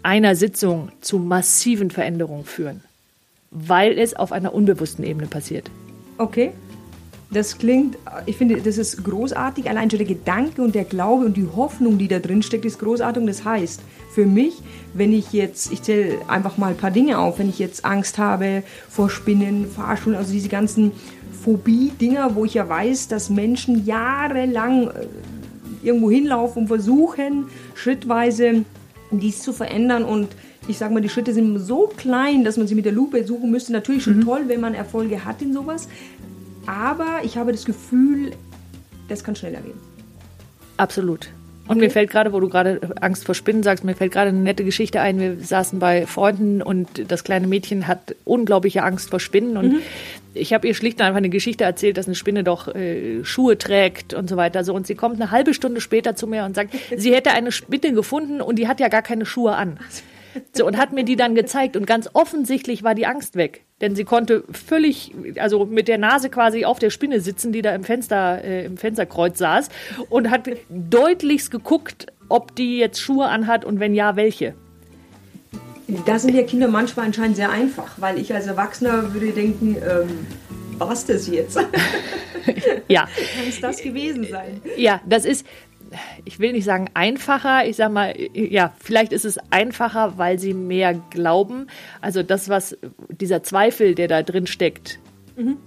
einer 0.02 0.38
Sitzung 0.38 0.92
zu 1.02 1.20
massiven 1.20 1.92
Veränderungen 1.92 2.46
führen, 2.46 2.84
weil 3.52 4.00
es 4.00 4.16
auf 4.16 4.32
einer 4.32 4.54
unbewussten 4.54 5.04
Ebene 5.04 5.28
passiert. 5.28 5.70
Okay. 6.18 6.54
Das 7.36 7.58
klingt, 7.58 7.98
ich 8.26 8.38
finde, 8.38 8.62
das 8.62 8.78
ist 8.78 9.04
großartig. 9.04 9.70
Allein 9.70 9.90
schon 9.90 10.00
der 10.00 10.08
Gedanke 10.08 10.62
und 10.62 10.74
der 10.74 10.86
Glaube 10.86 11.26
und 11.26 11.36
die 11.36 11.46
Hoffnung, 11.54 11.98
die 11.98 12.08
da 12.08 12.20
drin 12.20 12.42
steckt, 12.42 12.64
ist 12.64 12.80
großartig. 12.80 13.20
Und 13.20 13.28
das 13.28 13.44
heißt, 13.44 13.82
für 14.10 14.26
mich, 14.26 14.62
wenn 14.94 15.12
ich 15.12 15.34
jetzt, 15.34 15.70
ich 15.74 15.82
zähle 15.82 16.18
einfach 16.30 16.58
mal 16.58 16.70
ein 16.70 16.78
paar 16.78 16.92
Dinge 16.92 17.20
auf, 17.20 17.38
wenn 17.38 17.50
ich 17.50 17.60
jetzt 17.60 17.84
Angst 17.84 18.18
habe 18.18 18.64
vor 18.90 19.10
Spinnen, 19.10 19.68
Fahrschulen, 19.68 20.18
also 20.18 20.32
diese 20.32 20.48
ganzen 20.48 20.94
Phobie-Dinger, 21.44 22.36
wo 22.36 22.46
ich 22.46 22.54
ja 22.54 22.70
weiß, 22.70 23.10
dass 23.10 23.30
Menschen 23.30 23.86
jahrelang 23.86 24.88
äh, 24.88 25.06
irgendwo 25.84 26.10
hinlaufen 26.10 26.62
und 26.62 26.68
versuchen, 26.70 27.48
schrittweise 27.74 28.64
dies 29.12 29.42
zu 29.42 29.52
verändern 29.52 30.06
und 30.06 30.30
ich 30.68 30.78
sage 30.78 30.94
mal, 30.94 31.02
die 31.02 31.10
Schritte 31.10 31.34
sind 31.34 31.60
so 31.60 31.92
klein, 31.96 32.44
dass 32.44 32.58
man 32.58 32.68
sie 32.68 32.76
mit 32.76 32.86
der 32.86 32.92
Lupe 32.92 33.24
suchen 33.26 33.52
müsste. 33.52 33.72
Natürlich 33.72 34.04
schon 34.04 34.22
toll, 34.22 34.44
wenn 34.48 34.62
man 34.62 34.74
Erfolge 34.74 35.24
hat 35.24 35.42
in 35.42 35.54
sowas. 35.54 35.88
Aber 36.66 37.22
ich 37.24 37.38
habe 37.38 37.52
das 37.52 37.66
Gefühl, 37.66 38.32
das 39.08 39.24
kann 39.24 39.36
schneller 39.36 39.62
gehen. 39.62 39.80
Absolut. 40.78 41.30
Und 41.68 41.80
mir 41.80 41.90
fällt 41.90 42.12
gerade, 42.12 42.32
wo 42.32 42.40
du 42.40 42.48
gerade 42.48 42.80
Angst 43.02 43.26
vor 43.26 43.34
Spinnen 43.34 43.64
sagst, 43.64 43.84
mir 43.84 43.96
fällt 43.96 44.12
gerade 44.12 44.30
eine 44.30 44.40
nette 44.40 44.64
Geschichte 44.64 45.02
ein. 45.02 45.20
Wir 45.20 45.38
saßen 45.40 45.80
bei 45.80 46.06
Freunden 46.06 46.62
und 46.62 47.10
das 47.10 47.24
kleine 47.24 47.48
Mädchen 47.48 47.88
hat 47.88 48.16
unglaubliche 48.24 48.84
Angst 48.84 49.10
vor 49.10 49.20
Spinnen. 49.20 49.58
Und 49.58 49.74
mhm. 49.74 49.80
ich 50.36 50.54
habe 50.54 50.68
ihr 50.68 50.76
schlicht 50.76 51.00
und 51.00 51.08
einfach 51.08 51.18
eine 51.18 51.30
Geschichte 51.30 51.64
erzählt, 51.64 51.98
dass 51.98 52.06
eine 52.06 52.14
Spinne 52.14 52.44
doch 52.44 52.74
äh, 52.76 53.24
Schuhe 53.24 53.58
trägt 53.58 54.14
und 54.14 54.30
so 54.30 54.38
weiter. 54.38 54.64
So, 54.64 54.76
und 54.76 54.86
sie 54.86 54.94
kommt 54.94 55.20
eine 55.20 55.32
halbe 55.32 55.56
Stunde 55.56 55.82
später 55.82 56.16
zu 56.16 56.28
mir 56.28 56.46
und 56.46 56.56
sagt, 56.56 56.76
sie 56.96 57.16
hätte 57.16 57.32
eine 57.32 57.52
Spinne 57.52 57.94
gefunden 57.94 58.42
und 58.42 58.58
die 58.58 58.68
hat 58.68 58.80
ja 58.80 58.88
gar 58.88 59.02
keine 59.02 59.26
Schuhe 59.26 59.56
an. 59.56 59.80
So, 60.52 60.68
und 60.68 60.76
hat 60.76 60.92
mir 60.92 61.06
die 61.06 61.16
dann 61.16 61.34
gezeigt. 61.34 61.78
Und 61.78 61.88
ganz 61.88 62.10
offensichtlich 62.12 62.84
war 62.84 62.94
die 62.94 63.06
Angst 63.06 63.38
weg. 63.38 63.64
Denn 63.82 63.94
sie 63.94 64.06
konnte 64.06 64.46
völlig, 64.52 65.14
also 65.38 65.66
mit 65.66 65.90
der 65.90 65.98
Nase 65.98 66.30
quasi 66.30 66.64
auf 66.64 66.80
der 66.80 66.90
Spinne 66.90 67.20
sitzen, 67.20 67.52
die 67.52 67.62
da 67.62 67.76
im 67.76 67.84
Fenster, 67.84 68.42
äh, 68.42 68.66
im 68.66 68.78
Fensterkreuz 68.78 69.38
saß 69.38 69.68
und 70.10 70.30
hat 70.30 70.50
deutlichst 70.70 71.52
geguckt, 71.52 72.08
ob 72.30 72.56
die 72.56 72.78
jetzt 72.78 73.02
Schuhe 73.02 73.26
anhat 73.26 73.66
und 73.66 73.82
wenn 73.82 73.94
ja, 73.94 74.16
welche. 74.16 74.56
Da 76.06 76.18
sind 76.18 76.34
ja 76.36 76.44
Kinder 76.44 76.70
manchmal 76.70 77.08
anscheinend 77.08 77.36
sehr 77.36 77.50
einfach, 77.50 77.92
weil 77.98 78.18
ich 78.18 78.34
als 78.34 78.48
Erwachsener 78.48 79.14
würde 79.14 79.32
denken, 79.32 79.76
ähm, 79.76 80.26
was 80.78 81.06
das 81.06 81.28
jetzt? 81.28 81.58
ja. 82.88 83.02
Kann 83.36 83.48
es 83.50 83.60
das 83.60 83.82
gewesen 83.82 84.26
sein? 84.30 84.62
Ja, 84.78 85.02
das 85.06 85.26
ist, 85.26 85.46
ich 86.26 86.40
will 86.40 86.52
nicht 86.52 86.66
sagen 86.66 86.90
einfacher, 86.94 87.68
ich 87.68 87.76
sag 87.78 87.92
mal, 87.92 88.14
ja, 88.34 88.74
vielleicht 88.80 89.14
ist 89.14 89.26
es 89.26 89.38
einfacher, 89.52 90.18
weil 90.18 90.40
sie 90.40 90.54
mehr 90.54 90.94
glauben. 91.10 91.68
Also 92.02 92.24
das, 92.24 92.50
was 92.50 92.78
dieser 93.10 93.44
Zweifel, 93.44 93.96
der 93.96 94.08
da 94.08 94.24
drin 94.24 94.48
steckt, 94.48 95.00
mhm. 95.36 95.58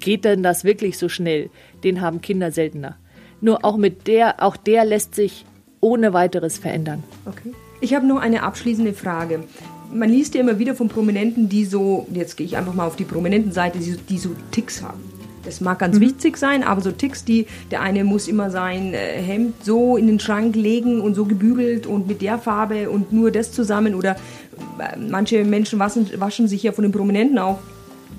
geht 0.00 0.24
denn 0.24 0.42
das 0.42 0.64
wirklich 0.64 0.98
so 0.98 1.08
schnell? 1.08 1.50
Den 1.84 2.00
haben 2.00 2.20
Kinder 2.20 2.50
seltener. 2.52 2.96
Nur 3.40 3.64
auch 3.64 3.76
mit 3.76 4.06
der, 4.06 4.42
auch 4.42 4.56
der 4.56 4.84
lässt 4.84 5.14
sich 5.14 5.44
ohne 5.80 6.12
weiteres 6.12 6.58
verändern. 6.58 7.04
Okay. 7.24 7.52
Ich 7.80 7.94
habe 7.94 8.06
noch 8.06 8.20
eine 8.20 8.42
abschließende 8.42 8.92
Frage. 8.92 9.44
Man 9.92 10.10
liest 10.10 10.34
ja 10.34 10.40
immer 10.40 10.58
wieder 10.58 10.74
von 10.74 10.88
Prominenten, 10.88 11.48
die 11.48 11.64
so, 11.64 12.06
jetzt 12.12 12.36
gehe 12.36 12.46
ich 12.46 12.56
einfach 12.56 12.74
mal 12.74 12.86
auf 12.86 12.96
die 12.96 13.04
prominenten 13.04 13.52
Seite, 13.52 13.78
die, 13.78 13.96
die 13.96 14.18
so 14.18 14.30
Ticks 14.50 14.82
haben. 14.82 15.00
Das 15.44 15.60
mag 15.60 15.78
ganz 15.78 15.96
mhm. 15.96 16.00
wichtig 16.00 16.36
sein, 16.36 16.62
aber 16.62 16.80
so 16.80 16.90
Ticks, 16.90 17.24
die 17.24 17.46
der 17.70 17.80
eine 17.80 18.04
muss 18.04 18.28
immer 18.28 18.50
sein 18.50 18.94
äh, 18.94 19.22
Hemd 19.22 19.64
so 19.64 19.96
in 19.96 20.06
den 20.06 20.20
Schrank 20.20 20.56
legen 20.56 21.00
und 21.00 21.14
so 21.14 21.24
gebügelt 21.24 21.86
und 21.86 22.06
mit 22.06 22.22
der 22.22 22.38
Farbe 22.38 22.90
und 22.90 23.12
nur 23.12 23.30
das 23.30 23.52
zusammen 23.52 23.94
oder 23.94 24.16
äh, 24.78 24.98
manche 24.98 25.44
Menschen 25.44 25.78
waschen, 25.78 26.08
waschen 26.20 26.48
sich 26.48 26.62
ja 26.62 26.72
von 26.72 26.82
den 26.82 26.92
Prominenten 26.92 27.38
auch 27.38 27.58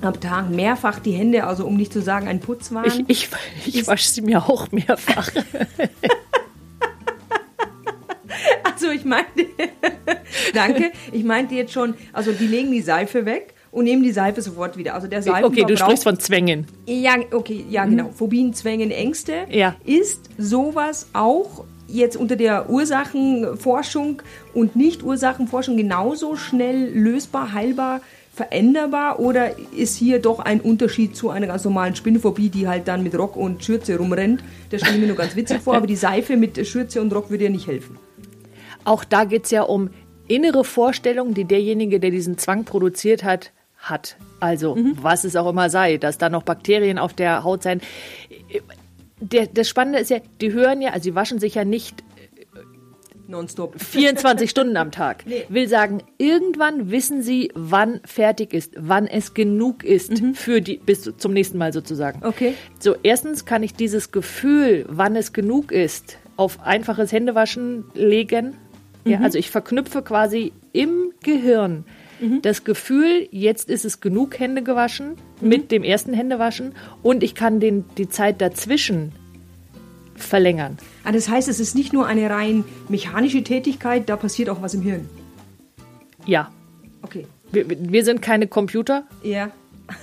am 0.01 0.19
Tag 0.19 0.49
mehrfach 0.49 0.99
die 0.99 1.11
Hände, 1.11 1.45
also 1.45 1.65
um 1.65 1.75
nicht 1.75 1.91
zu 1.91 2.01
sagen 2.01 2.27
ein 2.27 2.39
Putzwahn. 2.39 2.85
Ich, 2.85 3.03
ich, 3.07 3.29
ich 3.65 3.87
wasche 3.87 4.07
sie 4.07 4.21
mir 4.21 4.47
auch 4.47 4.71
mehrfach. 4.71 5.29
also 8.63 8.89
ich 8.91 9.03
meinte, 9.03 9.47
danke, 10.53 10.91
ich 11.11 11.23
meinte 11.23 11.55
jetzt 11.55 11.73
schon, 11.73 11.95
also 12.13 12.31
die 12.31 12.47
legen 12.47 12.71
die 12.71 12.81
Seife 12.81 13.25
weg 13.25 13.55
und 13.71 13.85
nehmen 13.85 14.03
die 14.03 14.11
Seife 14.11 14.41
sofort 14.41 14.77
wieder. 14.77 14.95
Also 14.95 15.07
der 15.07 15.21
Seife 15.21 15.45
Okay, 15.45 15.65
du 15.65 15.77
sprichst 15.77 16.03
von 16.03 16.19
Zwängen. 16.19 16.67
Ja, 16.85 17.15
okay, 17.31 17.65
ja 17.69 17.85
mhm. 17.85 17.89
genau. 17.91 18.09
Phobien, 18.09 18.53
Zwängen, 18.53 18.91
Ängste. 18.91 19.45
Ja. 19.49 19.75
Ist 19.85 20.29
sowas 20.37 21.07
auch 21.13 21.65
jetzt 21.87 22.17
unter 22.17 22.35
der 22.35 22.69
Ursachenforschung 22.69 24.21
und 24.53 24.75
Nicht-Ursachenforschung 24.75 25.77
genauso 25.77 26.35
schnell 26.35 26.91
lösbar, 26.93 27.53
heilbar, 27.53 28.01
veränderbar 28.33 29.19
oder 29.19 29.55
ist 29.75 29.97
hier 29.97 30.19
doch 30.19 30.39
ein 30.39 30.61
Unterschied 30.61 31.15
zu 31.15 31.29
einer 31.29 31.47
ganz 31.47 31.65
normalen 31.65 31.95
Spinnenphobie, 31.95 32.49
die 32.49 32.67
halt 32.67 32.87
dann 32.87 33.03
mit 33.03 33.17
Rock 33.17 33.35
und 33.35 33.63
Schürze 33.63 33.97
rumrennt? 33.97 34.43
Das 34.69 34.81
stelle 34.81 34.95
ich 34.95 35.01
mir 35.01 35.07
nur 35.07 35.17
ganz 35.17 35.35
witzig 35.35 35.59
vor, 35.59 35.75
aber 35.75 35.87
die 35.87 35.95
Seife 35.95 36.37
mit 36.37 36.65
Schürze 36.65 37.01
und 37.01 37.13
Rock 37.13 37.29
würde 37.29 37.45
ja 37.45 37.49
nicht 37.49 37.67
helfen. 37.67 37.97
Auch 38.85 39.03
da 39.03 39.25
geht 39.25 39.45
es 39.45 39.51
ja 39.51 39.63
um 39.63 39.89
innere 40.27 40.63
Vorstellungen, 40.63 41.33
die 41.33 41.45
derjenige, 41.45 41.99
der 41.99 42.11
diesen 42.11 42.37
Zwang 42.37 42.63
produziert 42.63 43.23
hat, 43.23 43.51
hat. 43.79 44.17
Also, 44.39 44.75
mhm. 44.75 44.97
was 45.01 45.23
es 45.23 45.35
auch 45.35 45.49
immer 45.49 45.69
sei, 45.69 45.97
dass 45.97 46.17
da 46.17 46.29
noch 46.29 46.43
Bakterien 46.43 46.97
auf 46.97 47.13
der 47.13 47.43
Haut 47.43 47.63
sein. 47.63 47.81
Der, 49.19 49.47
das 49.47 49.67
Spannende 49.67 49.99
ist 49.99 50.09
ja, 50.09 50.19
die 50.41 50.53
hören 50.53 50.81
ja, 50.81 50.91
also 50.91 51.03
sie 51.03 51.15
waschen 51.15 51.39
sich 51.39 51.55
ja 51.55 51.65
nicht 51.65 52.01
äh, 52.01 52.59
Nonstop. 53.27 53.75
24 53.81 54.49
Stunden 54.49 54.77
am 54.77 54.91
Tag. 54.91 55.25
Nee. 55.25 55.45
Will 55.49 55.67
sagen, 55.67 56.03
irgendwann 56.17 56.91
wissen 56.91 57.21
sie, 57.21 57.51
wann 57.55 58.01
fertig 58.05 58.53
ist, 58.53 58.73
wann 58.77 59.07
es 59.07 59.33
genug 59.33 59.83
ist 59.83 60.21
mhm. 60.21 60.35
für 60.35 60.61
die, 60.61 60.77
bis 60.77 61.11
zum 61.17 61.33
nächsten 61.33 61.57
Mal 61.57 61.73
sozusagen. 61.73 62.25
Okay. 62.25 62.53
So, 62.79 62.95
erstens 63.03 63.45
kann 63.45 63.63
ich 63.63 63.73
dieses 63.73 64.11
Gefühl, 64.11 64.85
wann 64.89 65.15
es 65.15 65.33
genug 65.33 65.71
ist, 65.71 66.17
auf 66.37 66.61
einfaches 66.61 67.11
Händewaschen 67.11 67.85
legen. 67.93 68.55
Mhm. 69.03 69.11
Ja, 69.11 69.19
also 69.19 69.37
ich 69.37 69.49
verknüpfe 69.49 70.01
quasi 70.01 70.53
im 70.71 71.11
Gehirn 71.21 71.83
mhm. 72.19 72.41
das 72.41 72.63
Gefühl, 72.63 73.27
jetzt 73.31 73.69
ist 73.69 73.85
es 73.85 74.01
genug 74.01 74.39
Hände 74.39 74.63
gewaschen 74.63 75.15
mhm. 75.41 75.49
mit 75.49 75.71
dem 75.71 75.83
ersten 75.83 76.13
Händewaschen 76.13 76.73
und 77.03 77.23
ich 77.23 77.35
kann 77.35 77.59
den, 77.59 77.85
die 77.97 78.09
Zeit 78.09 78.41
dazwischen 78.41 79.11
verlängern. 80.15 80.77
Ah, 81.03 81.11
das 81.11 81.29
heißt, 81.29 81.47
es 81.47 81.59
ist 81.59 81.75
nicht 81.75 81.93
nur 81.93 82.05
eine 82.05 82.29
rein 82.29 82.63
mechanische 82.89 83.43
Tätigkeit, 83.43 84.09
da 84.09 84.15
passiert 84.15 84.49
auch 84.49 84.61
was 84.61 84.73
im 84.73 84.81
Hirn. 84.81 85.09
Ja. 86.25 86.51
Okay. 87.01 87.25
Wir, 87.51 87.65
wir 87.69 88.03
sind 88.03 88.21
keine 88.21 88.47
Computer. 88.47 89.05
Ja. 89.23 89.51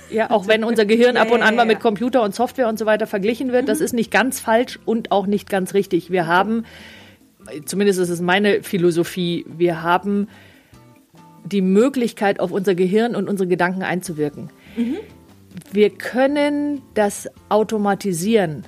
Ja, 0.09 0.31
auch 0.31 0.47
wenn 0.47 0.63
unser 0.63 0.85
Gehirn 0.85 1.15
ab 1.17 1.31
und 1.31 1.41
an 1.41 1.55
mal 1.55 1.65
mit 1.65 1.79
Computer 1.79 2.21
und 2.21 2.35
Software 2.35 2.67
und 2.67 2.77
so 2.77 2.85
weiter 2.85 3.07
verglichen 3.07 3.51
wird, 3.51 3.63
mhm. 3.63 3.67
das 3.67 3.79
ist 3.79 3.93
nicht 3.93 4.11
ganz 4.11 4.39
falsch 4.39 4.79
und 4.85 5.11
auch 5.11 5.27
nicht 5.27 5.49
ganz 5.49 5.73
richtig. 5.73 6.11
Wir 6.11 6.27
haben, 6.27 6.65
zumindest 7.65 7.99
ist 7.99 8.09
es 8.09 8.19
meine 8.19 8.63
Philosophie, 8.63 9.45
wir 9.47 9.83
haben 9.83 10.27
die 11.47 11.61
Möglichkeit, 11.61 12.39
auf 12.39 12.51
unser 12.51 12.75
Gehirn 12.75 13.15
und 13.15 13.29
unsere 13.29 13.47
Gedanken 13.47 13.83
einzuwirken. 13.83 14.49
Mhm. 14.75 14.97
Wir 15.71 15.89
können 15.89 16.81
das 16.93 17.29
automatisieren, 17.49 18.63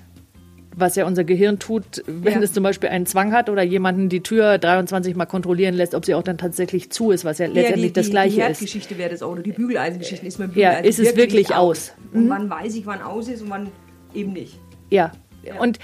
was 0.75 0.95
ja 0.95 1.05
unser 1.05 1.23
Gehirn 1.23 1.59
tut, 1.59 2.03
wenn 2.07 2.33
ja. 2.33 2.39
es 2.41 2.53
zum 2.53 2.63
Beispiel 2.63 2.89
einen 2.89 3.05
Zwang 3.05 3.31
hat 3.31 3.49
oder 3.49 3.63
jemanden 3.63 4.09
die 4.09 4.21
Tür 4.21 4.57
23 4.57 5.15
Mal 5.15 5.25
kontrollieren 5.25 5.75
lässt, 5.75 5.93
ob 5.93 6.05
sie 6.05 6.15
auch 6.15 6.23
dann 6.23 6.37
tatsächlich 6.37 6.91
zu 6.91 7.11
ist, 7.11 7.25
was 7.25 7.37
ja 7.37 7.47
letztendlich 7.47 7.77
ja, 7.77 7.87
die, 7.87 7.93
das 7.93 8.09
Gleiche 8.09 8.35
die 8.37 8.51
ist. 8.51 8.61
Die 8.61 8.65
Geschichte 8.65 8.97
wäre 8.97 9.09
das 9.09 9.21
auch, 9.21 9.31
oder 9.31 9.43
die 9.43 9.51
Bügeleisengeschichte 9.51 10.25
ist 10.25 10.39
mit 10.39 10.53
Bügeleisen 10.53 10.83
Ja, 10.83 10.89
ist 10.89 10.99
es 10.99 11.15
wirklich 11.15 11.53
aus. 11.53 11.91
aus. 11.91 11.93
Und 12.13 12.25
mhm. 12.25 12.29
wann 12.29 12.49
weiß 12.49 12.75
ich, 12.75 12.85
wann 12.85 13.01
aus 13.01 13.27
ist 13.27 13.41
und 13.41 13.49
wann 13.49 13.69
eben 14.13 14.33
nicht. 14.33 14.59
Ja. 14.89 15.11
ja. 15.43 15.59
Und 15.59 15.79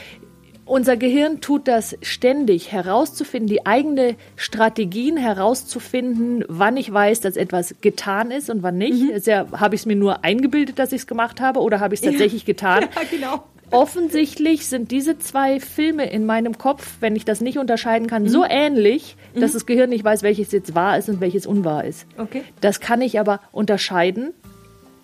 unser 0.66 0.98
Gehirn 0.98 1.42
tut 1.42 1.68
das 1.68 1.96
ständig, 2.02 2.72
herauszufinden, 2.72 3.48
die 3.48 3.66
eigene 3.66 4.16
Strategien 4.36 5.16
herauszufinden, 5.18 6.44
wann 6.48 6.76
ich 6.78 6.92
weiß, 6.92 7.22
dass 7.22 7.38
etwas 7.38 7.76
getan 7.82 8.32
ist 8.32 8.50
und 8.50 8.64
wann 8.64 8.78
nicht. 8.78 9.02
Mhm. 9.02 9.22
Ja, 9.26 9.46
habe 9.54 9.76
ich 9.76 9.82
es 9.82 9.86
mir 9.86 9.96
nur 9.96 10.24
eingebildet, 10.24 10.80
dass 10.80 10.92
ich 10.92 11.02
es 11.02 11.08
gemacht 11.08 11.40
habe 11.40 11.60
oder 11.60 11.80
habe 11.80 11.94
ich 11.94 12.02
es 12.02 12.06
tatsächlich 12.06 12.44
ja. 12.44 12.48
getan? 12.48 12.86
Ja, 12.96 13.02
genau. 13.10 13.44
Offensichtlich 13.72 14.68
sind 14.68 14.92
diese 14.92 15.18
zwei 15.18 15.60
Filme 15.60 16.10
in 16.10 16.26
meinem 16.26 16.58
Kopf, 16.58 16.98
wenn 17.00 17.16
ich 17.16 17.26
das 17.26 17.42
nicht 17.42 17.58
unterscheiden 17.58 18.08
kann, 18.08 18.24
mhm. 18.24 18.30
so 18.30 18.46
ähnlich, 18.48 19.18
dass 19.34 19.52
mhm. 19.52 19.54
das 19.54 19.66
Gehirn 19.66 19.90
nicht 19.90 20.04
weiß, 20.04 20.24
welches 20.24 20.52
jetzt 20.52 20.76
wahr 20.76 20.98
ist 20.98 21.10
und 21.10 21.20
welches 21.20 21.46
unwahr 21.46 21.84
ist. 21.84 22.06
Okay. 22.18 22.44
Das 22.62 22.80
kann 22.80 23.02
ich 23.02 23.20
aber 23.20 23.42
unterscheiden 23.52 24.34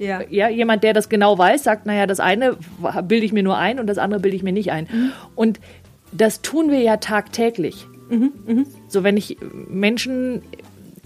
ja. 0.02 0.22
ja, 0.30 0.50
jemand, 0.50 0.84
der 0.84 0.94
das 0.94 1.10
genau 1.10 1.38
weiß, 1.38 1.64
sagt, 1.64 1.86
naja, 1.86 2.08
das 2.08 2.20
eine 2.20 2.58
bilde 3.04 3.26
ich 3.26 3.34
mir 3.34 3.44
nur 3.44 3.58
ein 3.58 3.80
und 3.80 3.88
das 3.88 3.98
andere 3.98 4.20
bilde 4.20 4.36
ich 4.36 4.44
mir 4.44 4.52
nicht 4.52 4.72
ein. 4.72 4.88
Mhm. 4.92 5.12
Und 5.36 5.60
das 6.12 6.42
tun 6.42 6.72
wir 6.72 6.80
ja 6.80 6.98
tagtäglich. 6.98 7.86
Mhm. 8.10 8.32
Mhm. 8.46 8.66
So, 8.88 9.04
wenn 9.04 9.16
ich 9.16 9.38
Menschen 9.70 10.42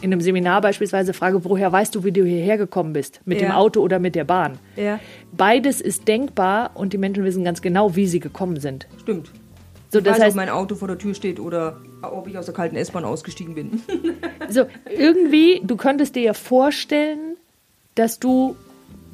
in 0.02 0.12
einem 0.12 0.22
Seminar 0.22 0.62
beispielsweise 0.62 1.14
frage, 1.14 1.44
woher 1.46 1.72
weißt 1.72 1.94
du, 1.96 2.04
wie 2.04 2.12
du 2.12 2.24
hierher 2.24 2.58
gekommen 2.58 2.94
bist? 2.94 3.22
Mit 3.26 3.42
ja. 3.42 3.48
dem 3.48 3.52
Auto 3.52 3.82
oder 3.82 4.00
mit 4.00 4.16
der 4.16 4.24
Bahn? 4.24 4.58
Ja. 4.76 5.00
Beides 5.32 5.82
ist 5.82 6.08
denkbar 6.08 6.72
und 6.74 6.94
die 6.94 6.98
Menschen 6.98 7.24
wissen 7.24 7.44
ganz 7.44 7.62
genau, 7.62 7.96
wie 7.96 8.08
sie 8.08 8.20
gekommen 8.20 8.60
sind. 8.60 8.88
Stimmt. 9.02 9.32
So, 9.90 10.00
ich 10.00 10.06
das 10.06 10.16
weiß, 10.16 10.24
heißt, 10.24 10.32
ob 10.32 10.36
mein 10.38 10.50
Auto 10.50 10.76
vor 10.76 10.88
der 10.88 10.98
Tür 10.98 11.14
steht 11.14 11.40
oder 11.40 11.78
ob 12.02 12.28
ich 12.28 12.38
aus 12.38 12.46
der 12.46 12.54
kalten 12.54 12.76
S-Bahn 12.76 13.06
ausgestiegen 13.06 13.56
bin. 13.56 13.82
so, 14.50 14.66
irgendwie, 14.90 15.62
du 15.64 15.76
könntest 15.76 16.16
dir 16.16 16.24
ja 16.24 16.34
vorstellen, 16.34 17.38
dass 17.96 18.20
du 18.20 18.56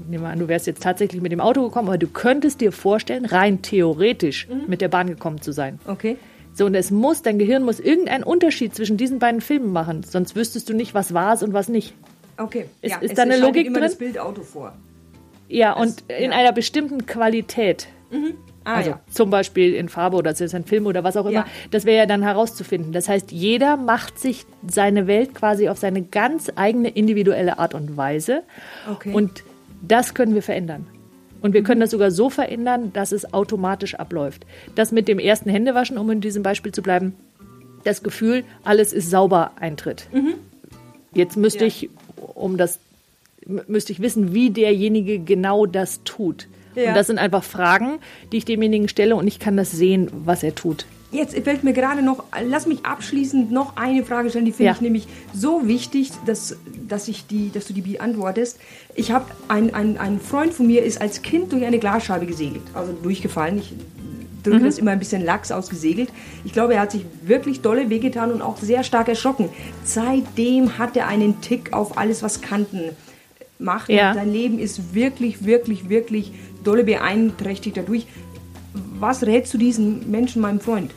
nehmen 0.10 0.24
wir 0.24 0.30
an, 0.30 0.40
du 0.40 0.48
wärst 0.48 0.68
jetzt 0.68 0.84
tatsächlich 0.84 1.22
mit 1.22 1.32
dem 1.32 1.40
Auto 1.40 1.64
gekommen, 1.64 1.88
aber 1.88 1.98
du 1.98 2.08
könntest 2.08 2.62
dir 2.62 2.72
vorstellen, 2.72 3.26
rein 3.26 3.62
theoretisch 3.62 4.48
mhm. 4.48 4.64
mit 4.68 4.82
der 4.82 4.88
Bahn 4.88 5.08
gekommen 5.08 5.42
zu 5.42 5.52
sein. 5.52 5.80
Okay. 5.86 6.18
So, 6.54 6.66
und 6.66 6.76
es 6.76 6.92
muss, 6.92 7.22
dein 7.22 7.40
Gehirn 7.40 7.64
muss 7.64 7.80
irgendeinen 7.80 8.24
Unterschied 8.24 8.76
zwischen 8.76 8.98
diesen 8.98 9.20
beiden 9.20 9.42
Filmen 9.42 9.72
machen, 9.72 10.04
sonst 10.04 10.36
wüsstest 10.36 10.70
du 10.70 10.74
nicht, 10.74 10.94
was 10.94 11.14
war 11.14 11.34
es 11.34 11.44
und 11.44 11.54
was 11.54 11.70
nicht. 11.70 11.94
Okay. 12.38 12.66
Ist, 12.82 12.92
ja, 12.92 12.98
ist 13.00 13.18
da 13.18 13.24
eine 13.24 13.38
Logik 13.38 13.68
immer 13.68 13.80
drin? 13.80 13.88
das 13.88 13.98
Bild 13.98 14.20
Auto 14.20 14.42
vor. 14.42 14.74
Ja, 15.48 15.76
das, 15.76 15.82
und 15.82 16.04
in 16.10 16.32
ja. 16.32 16.38
einer 16.38 16.52
bestimmten 16.52 17.06
Qualität. 17.06 17.88
Mhm. 18.10 18.36
Ah, 18.64 18.76
also 18.76 18.90
ja. 18.92 19.00
zum 19.10 19.32
Beispiel 19.32 19.74
in 19.74 19.90
Farbe 19.90 20.18
oder 20.18 20.32
es 20.32 20.42
ist 20.42 20.54
ein 20.54 20.66
Film 20.66 20.86
oder 20.86 21.04
was 21.04 21.18
auch 21.18 21.26
immer. 21.26 21.32
Ja. 21.32 21.46
Das 21.72 21.86
wäre 21.86 21.98
ja 21.98 22.06
dann 22.06 22.22
herauszufinden. 22.22 22.92
Das 22.92 23.10
heißt, 23.10 23.32
jeder 23.32 23.76
macht 23.76 24.20
sich 24.20 24.46
seine 24.68 25.08
Welt 25.08 25.34
quasi 25.34 25.68
auf 25.68 25.80
seine 25.80 26.04
ganz 26.04 26.52
eigene 26.56 26.90
individuelle 26.90 27.58
Art 27.58 27.74
und 27.74 27.98
Weise. 27.98 28.44
Okay. 28.90 29.14
Und 29.14 29.44
das 29.82 30.14
können 30.14 30.34
wir 30.36 30.42
verändern. 30.42 30.88
Und 31.42 31.54
wir 31.54 31.64
können 31.64 31.82
das 31.82 31.92
sogar 31.92 32.12
so 32.12 32.30
verändern, 32.30 32.94
dass 32.94 33.12
es 33.12 33.34
automatisch 33.34 33.96
abläuft. 33.96 34.46
Das 34.76 34.92
mit 34.92 35.08
dem 35.08 35.18
ersten 35.18 35.50
Händewaschen, 35.50 35.98
um 35.98 36.10
in 36.12 36.22
diesem 36.22 36.44
Beispiel 36.44 36.72
zu 36.72 36.82
bleiben, 36.84 37.16
das 37.84 38.04
Gefühl, 38.04 38.44
alles 38.64 38.94
ist 38.94 39.10
sauber 39.10 39.52
eintritt. 39.60 40.08
Jetzt 41.14 41.38
müsste 41.38 41.62
Ja. 41.62 41.68
ich, 41.68 41.90
um 42.36 42.58
das, 42.58 42.80
müsste 43.68 43.92
ich 43.92 44.02
wissen, 44.02 44.34
wie 44.36 44.52
derjenige 44.52 45.18
genau 45.18 45.66
das 45.66 46.04
tut. 46.04 46.48
Ja. 46.76 46.90
Und 46.90 46.96
das 46.96 47.08
sind 47.08 47.18
einfach 47.18 47.44
Fragen, 47.44 48.00
die 48.32 48.38
ich 48.38 48.46
demjenigen 48.46 48.88
stelle 48.88 49.16
und 49.16 49.26
ich 49.28 49.40
kann 49.40 49.58
das 49.58 49.72
sehen, 49.72 50.10
was 50.14 50.44
er 50.44 50.54
tut. 50.56 50.86
Jetzt 51.12 51.38
fällt 51.38 51.64
mir 51.64 51.74
gerade 51.74 52.02
noch, 52.02 52.24
lass 52.46 52.66
mich 52.68 52.86
abschließend 52.86 53.52
noch 53.52 53.76
eine 53.76 54.06
Frage 54.06 54.30
stellen, 54.30 54.46
die 54.46 54.52
finde 54.54 54.68
Ja. 54.68 54.72
ich 54.74 54.82
nämlich 54.82 55.08
so 55.34 55.68
wichtig, 55.68 56.12
dass, 56.26 56.56
dass, 56.88 57.08
ich 57.10 57.28
die, 57.28 57.52
dass 57.52 57.66
du 57.66 57.74
die 57.74 57.82
beantwortest. 57.82 58.60
Ich 58.96 59.12
habe, 59.12 59.26
ein, 59.50 59.74
ein, 59.74 59.98
ein 59.98 60.20
Freund 60.22 60.54
von 60.54 60.68
mir 60.68 60.84
ist 60.84 61.02
als 61.02 61.22
Kind 61.22 61.52
durch 61.52 61.66
eine 61.66 61.80
Glasscheibe 61.80 62.26
gesegelt, 62.26 62.64
also 62.74 62.94
durchgefallen. 62.94 63.58
Ich 63.58 63.74
drücke 64.44 64.66
das 64.66 64.78
immer 64.80 64.92
ein 64.92 65.00
bisschen 65.00 65.24
lax 65.24 65.52
ausgesegelt. 65.52 66.10
Ich 66.46 66.54
glaube, 66.54 66.76
er 66.76 66.82
hat 66.82 66.92
sich 66.92 67.06
wirklich 67.24 67.62
dolle 67.62 67.90
wehgetan 67.90 68.32
und 68.32 68.42
auch 68.42 68.58
sehr 68.58 68.84
stark 68.84 69.08
erschrocken. 69.10 69.50
Seitdem 69.84 70.78
hat 70.78 70.96
er 70.96 71.08
einen 71.08 71.42
Tick 71.42 71.74
auf 71.74 71.98
alles, 71.98 72.24
was 72.24 72.42
Kanten 72.42 72.96
macht. 73.60 73.90
Ja. 73.90 74.14
Sein 74.14 74.32
Leben 74.32 74.60
ist 74.60 74.96
wirklich, 74.96 75.46
wirklich, 75.46 75.90
wirklich 75.90 76.32
dolle 76.64 76.84
beeinträchtigt 76.86 77.78
dadurch. 77.78 78.08
Was 78.98 79.24
rätst 79.24 79.54
du 79.54 79.58
diesen 79.58 80.10
Menschen, 80.10 80.42
meinem 80.42 80.60
Freund? 80.62 80.92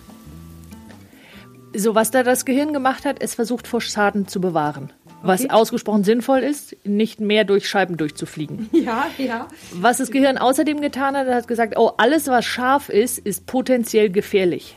So, 1.77 1.95
was 1.95 2.11
da 2.11 2.23
das 2.23 2.45
Gehirn 2.45 2.73
gemacht 2.73 3.05
hat, 3.05 3.17
es 3.21 3.35
versucht 3.35 3.67
vor 3.67 3.81
Schaden 3.81 4.29
zu 4.29 4.41
bewahren. 4.41 4.93
Was 5.23 5.41
Okay. 5.41 5.51
ausgesprochen 5.51 6.05
sinnvoll 6.05 6.41
ist, 6.41 6.77
nicht 6.85 7.21
mehr 7.21 7.45
durch 7.45 7.69
Scheiben 7.69 7.97
durchzufliegen. 7.97 8.69
Ja, 8.73 9.07
ja. 9.19 9.49
Was 9.73 9.99
das 9.99 10.11
Gehirn 10.11 10.39
außerdem 10.39 10.81
getan 10.81 11.17
hat, 11.17 11.27
hat 11.27 11.49
gesagt, 11.49 11.75
oh, 11.79 11.93
alles, 11.97 12.29
was 12.29 12.45
scharf 12.45 12.89
ist, 12.91 13.19
ist 13.19 13.47
potenziell 13.47 14.11
gefährlich. 14.11 14.77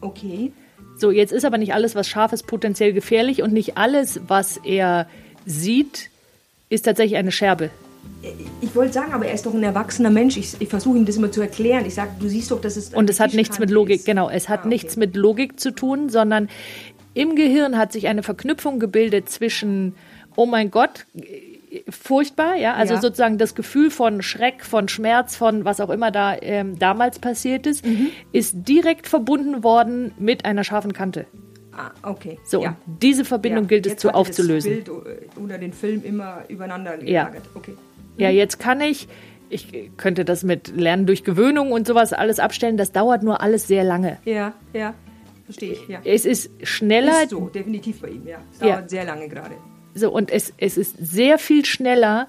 Okay. 0.00 0.52
So, 0.96 1.10
jetzt 1.10 1.32
ist 1.32 1.44
aber 1.44 1.58
nicht 1.58 1.74
alles, 1.74 1.94
was 1.94 2.06
scharf 2.08 2.32
ist, 2.32 2.46
potenziell 2.46 2.92
gefährlich 2.92 3.42
und 3.42 3.52
nicht 3.52 3.76
alles, 3.78 4.20
was 4.28 4.58
er 4.58 5.08
sieht, 5.46 6.10
ist 6.68 6.82
tatsächlich 6.82 7.16
eine 7.18 7.32
Scherbe. 7.32 7.70
Ich 8.60 8.74
wollte 8.76 8.92
sagen, 8.92 9.12
aber 9.12 9.26
er 9.26 9.34
ist 9.34 9.46
doch 9.46 9.54
ein 9.54 9.62
erwachsener 9.64 10.10
Mensch. 10.10 10.36
Ich, 10.36 10.54
ich 10.60 10.68
versuche 10.68 10.96
ihm 10.96 11.04
das 11.04 11.16
immer 11.16 11.32
zu 11.32 11.40
erklären. 11.40 11.84
Ich 11.86 11.94
sage, 11.94 12.10
du 12.20 12.28
siehst 12.28 12.50
doch, 12.52 12.60
dass 12.60 12.76
es. 12.76 12.94
Und 12.94 13.10
es 13.10 13.18
hat 13.18 13.34
nichts 13.34 13.58
mit 13.58 13.70
Logik, 13.70 14.04
genau, 14.04 14.30
es 14.30 14.48
hat 14.48 14.60
Ah, 14.60 14.62
okay. 14.62 14.68
nichts 14.68 14.96
mit 14.96 15.16
Logik 15.16 15.58
zu 15.58 15.72
tun, 15.72 16.08
sondern 16.08 16.48
im 17.14 17.34
Gehirn 17.34 17.76
hat 17.76 17.92
sich 17.92 18.06
eine 18.06 18.22
Verknüpfung 18.22 18.78
gebildet 18.78 19.28
zwischen, 19.28 19.94
oh 20.36 20.46
mein 20.46 20.70
Gott, 20.70 21.04
äh, 21.16 21.80
furchtbar, 21.90 22.54
ja, 22.56 22.74
also 22.74 22.94
Ja. 22.94 23.00
sozusagen 23.00 23.38
das 23.38 23.54
Gefühl 23.56 23.90
von 23.90 24.22
Schreck, 24.22 24.64
von 24.64 24.86
Schmerz, 24.88 25.34
von 25.36 25.64
was 25.64 25.80
auch 25.80 25.90
immer 25.90 26.10
da 26.12 26.36
ähm, 26.40 26.78
damals 26.78 27.18
passiert 27.18 27.66
ist, 27.66 27.84
Mhm. 27.84 28.08
ist 28.30 28.54
direkt 28.68 29.08
verbunden 29.08 29.64
worden 29.64 30.12
mit 30.18 30.44
einer 30.44 30.62
scharfen 30.64 30.92
Kante. 30.92 31.26
Ah, 31.72 31.90
okay. 32.02 32.38
So, 32.44 32.62
ja. 32.62 32.76
diese 32.86 33.24
Verbindung 33.24 33.64
Ja. 33.64 33.68
gilt 33.68 33.86
es 33.86 33.92
Jetzt 33.92 34.02
zu 34.02 34.08
hatte 34.08 34.18
aufzulösen. 34.18 34.84
Das 34.84 34.84
Bild 34.84 35.06
äh, 35.36 35.40
oder 35.40 35.58
den 35.58 35.72
Film 35.72 36.04
immer 36.04 36.42
übereinander 36.48 37.02
Ja. 37.02 37.24
gelagert. 37.24 37.44
Okay. 37.54 37.74
Ja, 38.16 38.30
jetzt 38.30 38.58
kann 38.58 38.80
ich, 38.80 39.08
ich 39.48 39.90
könnte 39.96 40.24
das 40.24 40.42
mit 40.44 40.68
Lernen 40.76 41.06
durch 41.06 41.24
Gewöhnung 41.24 41.72
und 41.72 41.86
sowas 41.86 42.12
alles 42.12 42.38
abstellen, 42.38 42.76
das 42.76 42.92
dauert 42.92 43.22
nur 43.22 43.40
alles 43.40 43.66
sehr 43.66 43.84
lange. 43.84 44.18
Ja, 44.24 44.52
ja. 44.72 44.94
Verstehe 45.44 45.72
ich. 45.72 45.88
Ja. 45.88 46.00
Es 46.04 46.24
ist 46.24 46.50
schneller, 46.62 47.22
Ist 47.24 47.30
so, 47.30 47.48
definitiv 47.48 48.00
bei 48.00 48.08
ihm, 48.08 48.26
ja. 48.26 48.38
Es 48.52 48.60
Ja. 48.60 48.76
dauert 48.76 48.90
sehr 48.90 49.04
lange 49.04 49.28
gerade. 49.28 49.54
so, 49.94 50.10
und 50.10 50.30
es, 50.30 50.52
es 50.58 50.76
ist 50.78 50.96
sehr 50.98 51.38
viel 51.38 51.64
schneller, 51.64 52.28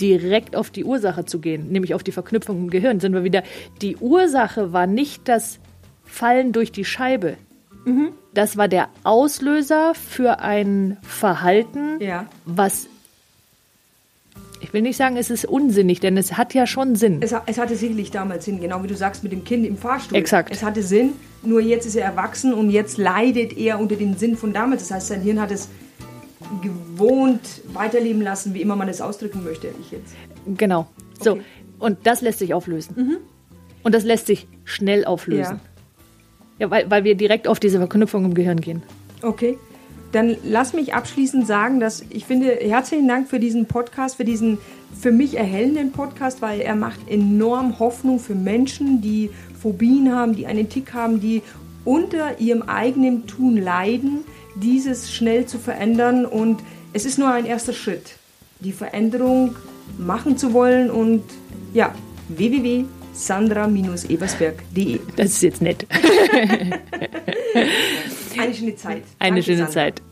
direkt 0.00 0.54
auf 0.56 0.70
die 0.70 0.84
Ursache 0.84 1.24
zu 1.24 1.40
gehen, 1.40 1.70
nämlich 1.70 1.92
auf 1.94 2.02
die 2.04 2.12
Verknüpfung 2.12 2.56
im 2.58 2.70
Gehirn. 2.70 3.00
Sind 3.00 3.12
wir 3.12 3.24
wieder, 3.24 3.42
die 3.82 3.96
Ursache 3.96 4.72
war 4.72 4.86
nicht 4.86 5.28
das 5.28 5.58
Fallen 6.04 6.52
durch 6.52 6.70
die 6.72 6.84
Scheibe. 6.84 7.36
Mhm. 7.84 8.10
Das 8.34 8.56
war 8.56 8.68
der 8.68 8.88
Auslöser 9.04 9.94
für 9.94 10.38
ein 10.40 10.96
Verhalten, 11.02 12.00
Ja. 12.00 12.26
was, 12.44 12.86
ich 14.60 14.72
will 14.72 14.82
nicht 14.82 14.96
sagen, 14.96 15.16
es 15.16 15.30
ist 15.30 15.44
unsinnig, 15.44 16.00
denn 16.00 16.16
es 16.16 16.36
hat 16.36 16.54
ja 16.54 16.66
schon 16.66 16.96
Sinn. 16.96 17.18
Es, 17.20 17.34
es 17.46 17.58
hatte 17.58 17.76
sicherlich 17.76 18.10
damals 18.10 18.44
Sinn, 18.44 18.60
genau 18.60 18.82
wie 18.82 18.88
du 18.88 18.96
sagst, 18.96 19.22
mit 19.22 19.32
dem 19.32 19.44
Kind 19.44 19.66
im 19.66 19.76
Fahrstuhl. 19.76 20.18
Exakt. 20.18 20.52
Es 20.52 20.62
hatte 20.62 20.82
Sinn, 20.82 21.12
nur 21.42 21.60
jetzt 21.60 21.86
ist 21.86 21.96
er 21.96 22.04
erwachsen 22.04 22.52
und 22.52 22.70
jetzt 22.70 22.98
leidet 22.98 23.56
er 23.56 23.78
unter 23.78 23.96
den 23.96 24.16
Sinn 24.16 24.36
von 24.36 24.52
damals. 24.52 24.82
Das 24.82 24.96
heißt, 24.96 25.08
sein 25.08 25.20
Hirn 25.20 25.40
hat 25.40 25.50
es 25.50 25.68
gewohnt 26.62 27.62
weiterleben 27.72 28.22
lassen, 28.22 28.54
wie 28.54 28.62
immer 28.62 28.76
man 28.76 28.88
es 28.88 29.00
ausdrücken 29.00 29.44
möchte. 29.44 29.68
Ich 29.80 29.90
jetzt. 29.90 30.14
Genau. 30.46 30.88
So. 31.20 31.32
Okay. 31.32 31.42
Und 31.78 31.98
das 32.06 32.20
lässt 32.22 32.40
sich 32.40 32.54
auflösen. 32.54 33.18
Und 33.82 33.94
das 33.94 34.04
lässt 34.04 34.26
sich 34.26 34.48
schnell 34.64 35.04
auflösen. 35.04 35.60
Ja, 36.58 36.70
weil, 36.70 36.90
weil 36.90 37.04
wir 37.04 37.14
direkt 37.14 37.46
auf 37.46 37.60
diese 37.60 37.78
Verknüpfung 37.78 38.24
im 38.24 38.34
Gehirn 38.34 38.60
gehen. 38.60 38.82
Okay. 39.22 39.56
Dann 40.12 40.36
lass 40.42 40.72
mich 40.72 40.94
abschließend 40.94 41.46
sagen, 41.46 41.80
dass 41.80 42.02
ich 42.10 42.24
finde, 42.24 42.58
herzlichen 42.60 43.08
Dank 43.08 43.28
für 43.28 43.38
diesen 43.38 43.66
Podcast, 43.66 44.16
für 44.16 44.24
diesen 44.24 44.58
für 44.98 45.12
mich 45.12 45.36
erhellenden 45.36 45.92
Podcast, 45.92 46.40
weil 46.40 46.60
er 46.60 46.74
macht 46.74 47.08
enorm 47.08 47.78
Hoffnung 47.78 48.18
für 48.18 48.34
Menschen, 48.34 49.00
die 49.00 49.30
Phobien 49.60 50.14
haben, 50.14 50.34
die 50.34 50.46
einen 50.46 50.68
Tick 50.68 50.94
haben, 50.94 51.20
die 51.20 51.42
unter 51.84 52.40
ihrem 52.40 52.62
eigenen 52.62 53.26
Tun 53.26 53.56
leiden, 53.56 54.20
dieses 54.56 55.12
schnell 55.12 55.46
zu 55.46 55.58
verändern. 55.58 56.24
Und 56.24 56.60
es 56.92 57.04
ist 57.04 57.18
nur 57.18 57.30
ein 57.30 57.46
erster 57.46 57.72
Schritt, 57.72 58.16
die 58.60 58.72
Veränderung 58.72 59.56
machen 59.98 60.36
zu 60.36 60.52
wollen. 60.52 60.90
Und 60.90 61.22
ja, 61.74 61.94
www.sandra-ebersberg.de. 63.18 65.00
Das 65.16 65.26
ist 65.30 65.42
jetzt 65.42 65.60
nett. 65.62 65.86
Eine 68.38 68.54
schöne 68.54 68.76
Zeit. 68.76 69.02
Eine 69.18 69.36
Danke, 69.36 69.42
schöne 69.42 69.58
Sandra. 69.58 69.72
Zeit. 69.72 70.02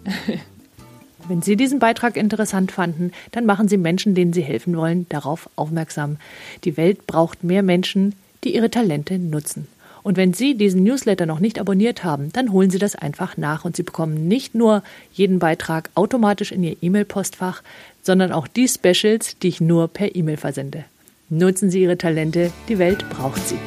Wenn 1.29 1.43
Sie 1.43 1.57
diesen 1.57 1.79
Beitrag 1.79 2.17
interessant 2.17 2.73
fanden, 2.73 3.13
dann 3.33 3.47
machen 3.47 3.69
Sie 3.69 3.77
Menschen, 3.77 4.15
denen 4.15 4.33
Sie 4.33 4.43
helfen 4.43 4.77
wollen, 4.77 5.07
darauf 5.09 5.49
aufmerksam. 5.57 6.19
Die 6.65 6.77
Welt 6.77 7.07
braucht 7.07 7.45
mehr 7.45 7.63
Menschen, 7.63 8.15
die 8.45 8.55
ihre 8.55 8.71
Talente 8.71 9.19
nutzen. 9.19 9.67
Und 10.05 10.17
wenn 10.17 10.35
Sie 10.35 10.57
diesen 10.57 10.85
Newsletter 10.85 11.27
noch 11.27 11.41
nicht 11.41 11.59
abonniert 11.59 12.05
haben, 12.05 12.33
dann 12.33 12.53
holen 12.53 12.71
Sie 12.71 12.79
das 12.79 12.95
einfach 12.95 13.37
nach 13.37 13.65
und 13.65 13.75
Sie 13.75 13.83
bekommen 13.83 14.29
nicht 14.29 14.55
nur 14.55 14.85
jeden 15.13 15.41
Beitrag 15.41 15.91
automatisch 15.97 16.53
in 16.53 16.63
Ihr 16.63 16.77
E-Mail-Postfach, 16.81 17.63
sondern 18.03 18.31
auch 18.31 18.47
die 18.47 18.69
Specials, 18.69 19.37
die 19.39 19.49
ich 19.49 19.61
nur 19.61 19.89
per 19.89 20.15
E-Mail 20.15 20.37
versende. 20.37 20.85
Nutzen 21.29 21.71
Sie 21.71 21.83
Ihre 21.83 21.99
Talente, 21.99 22.53
die 22.69 22.79
Welt 22.79 23.05
braucht 23.11 23.45
sie. 23.49 23.59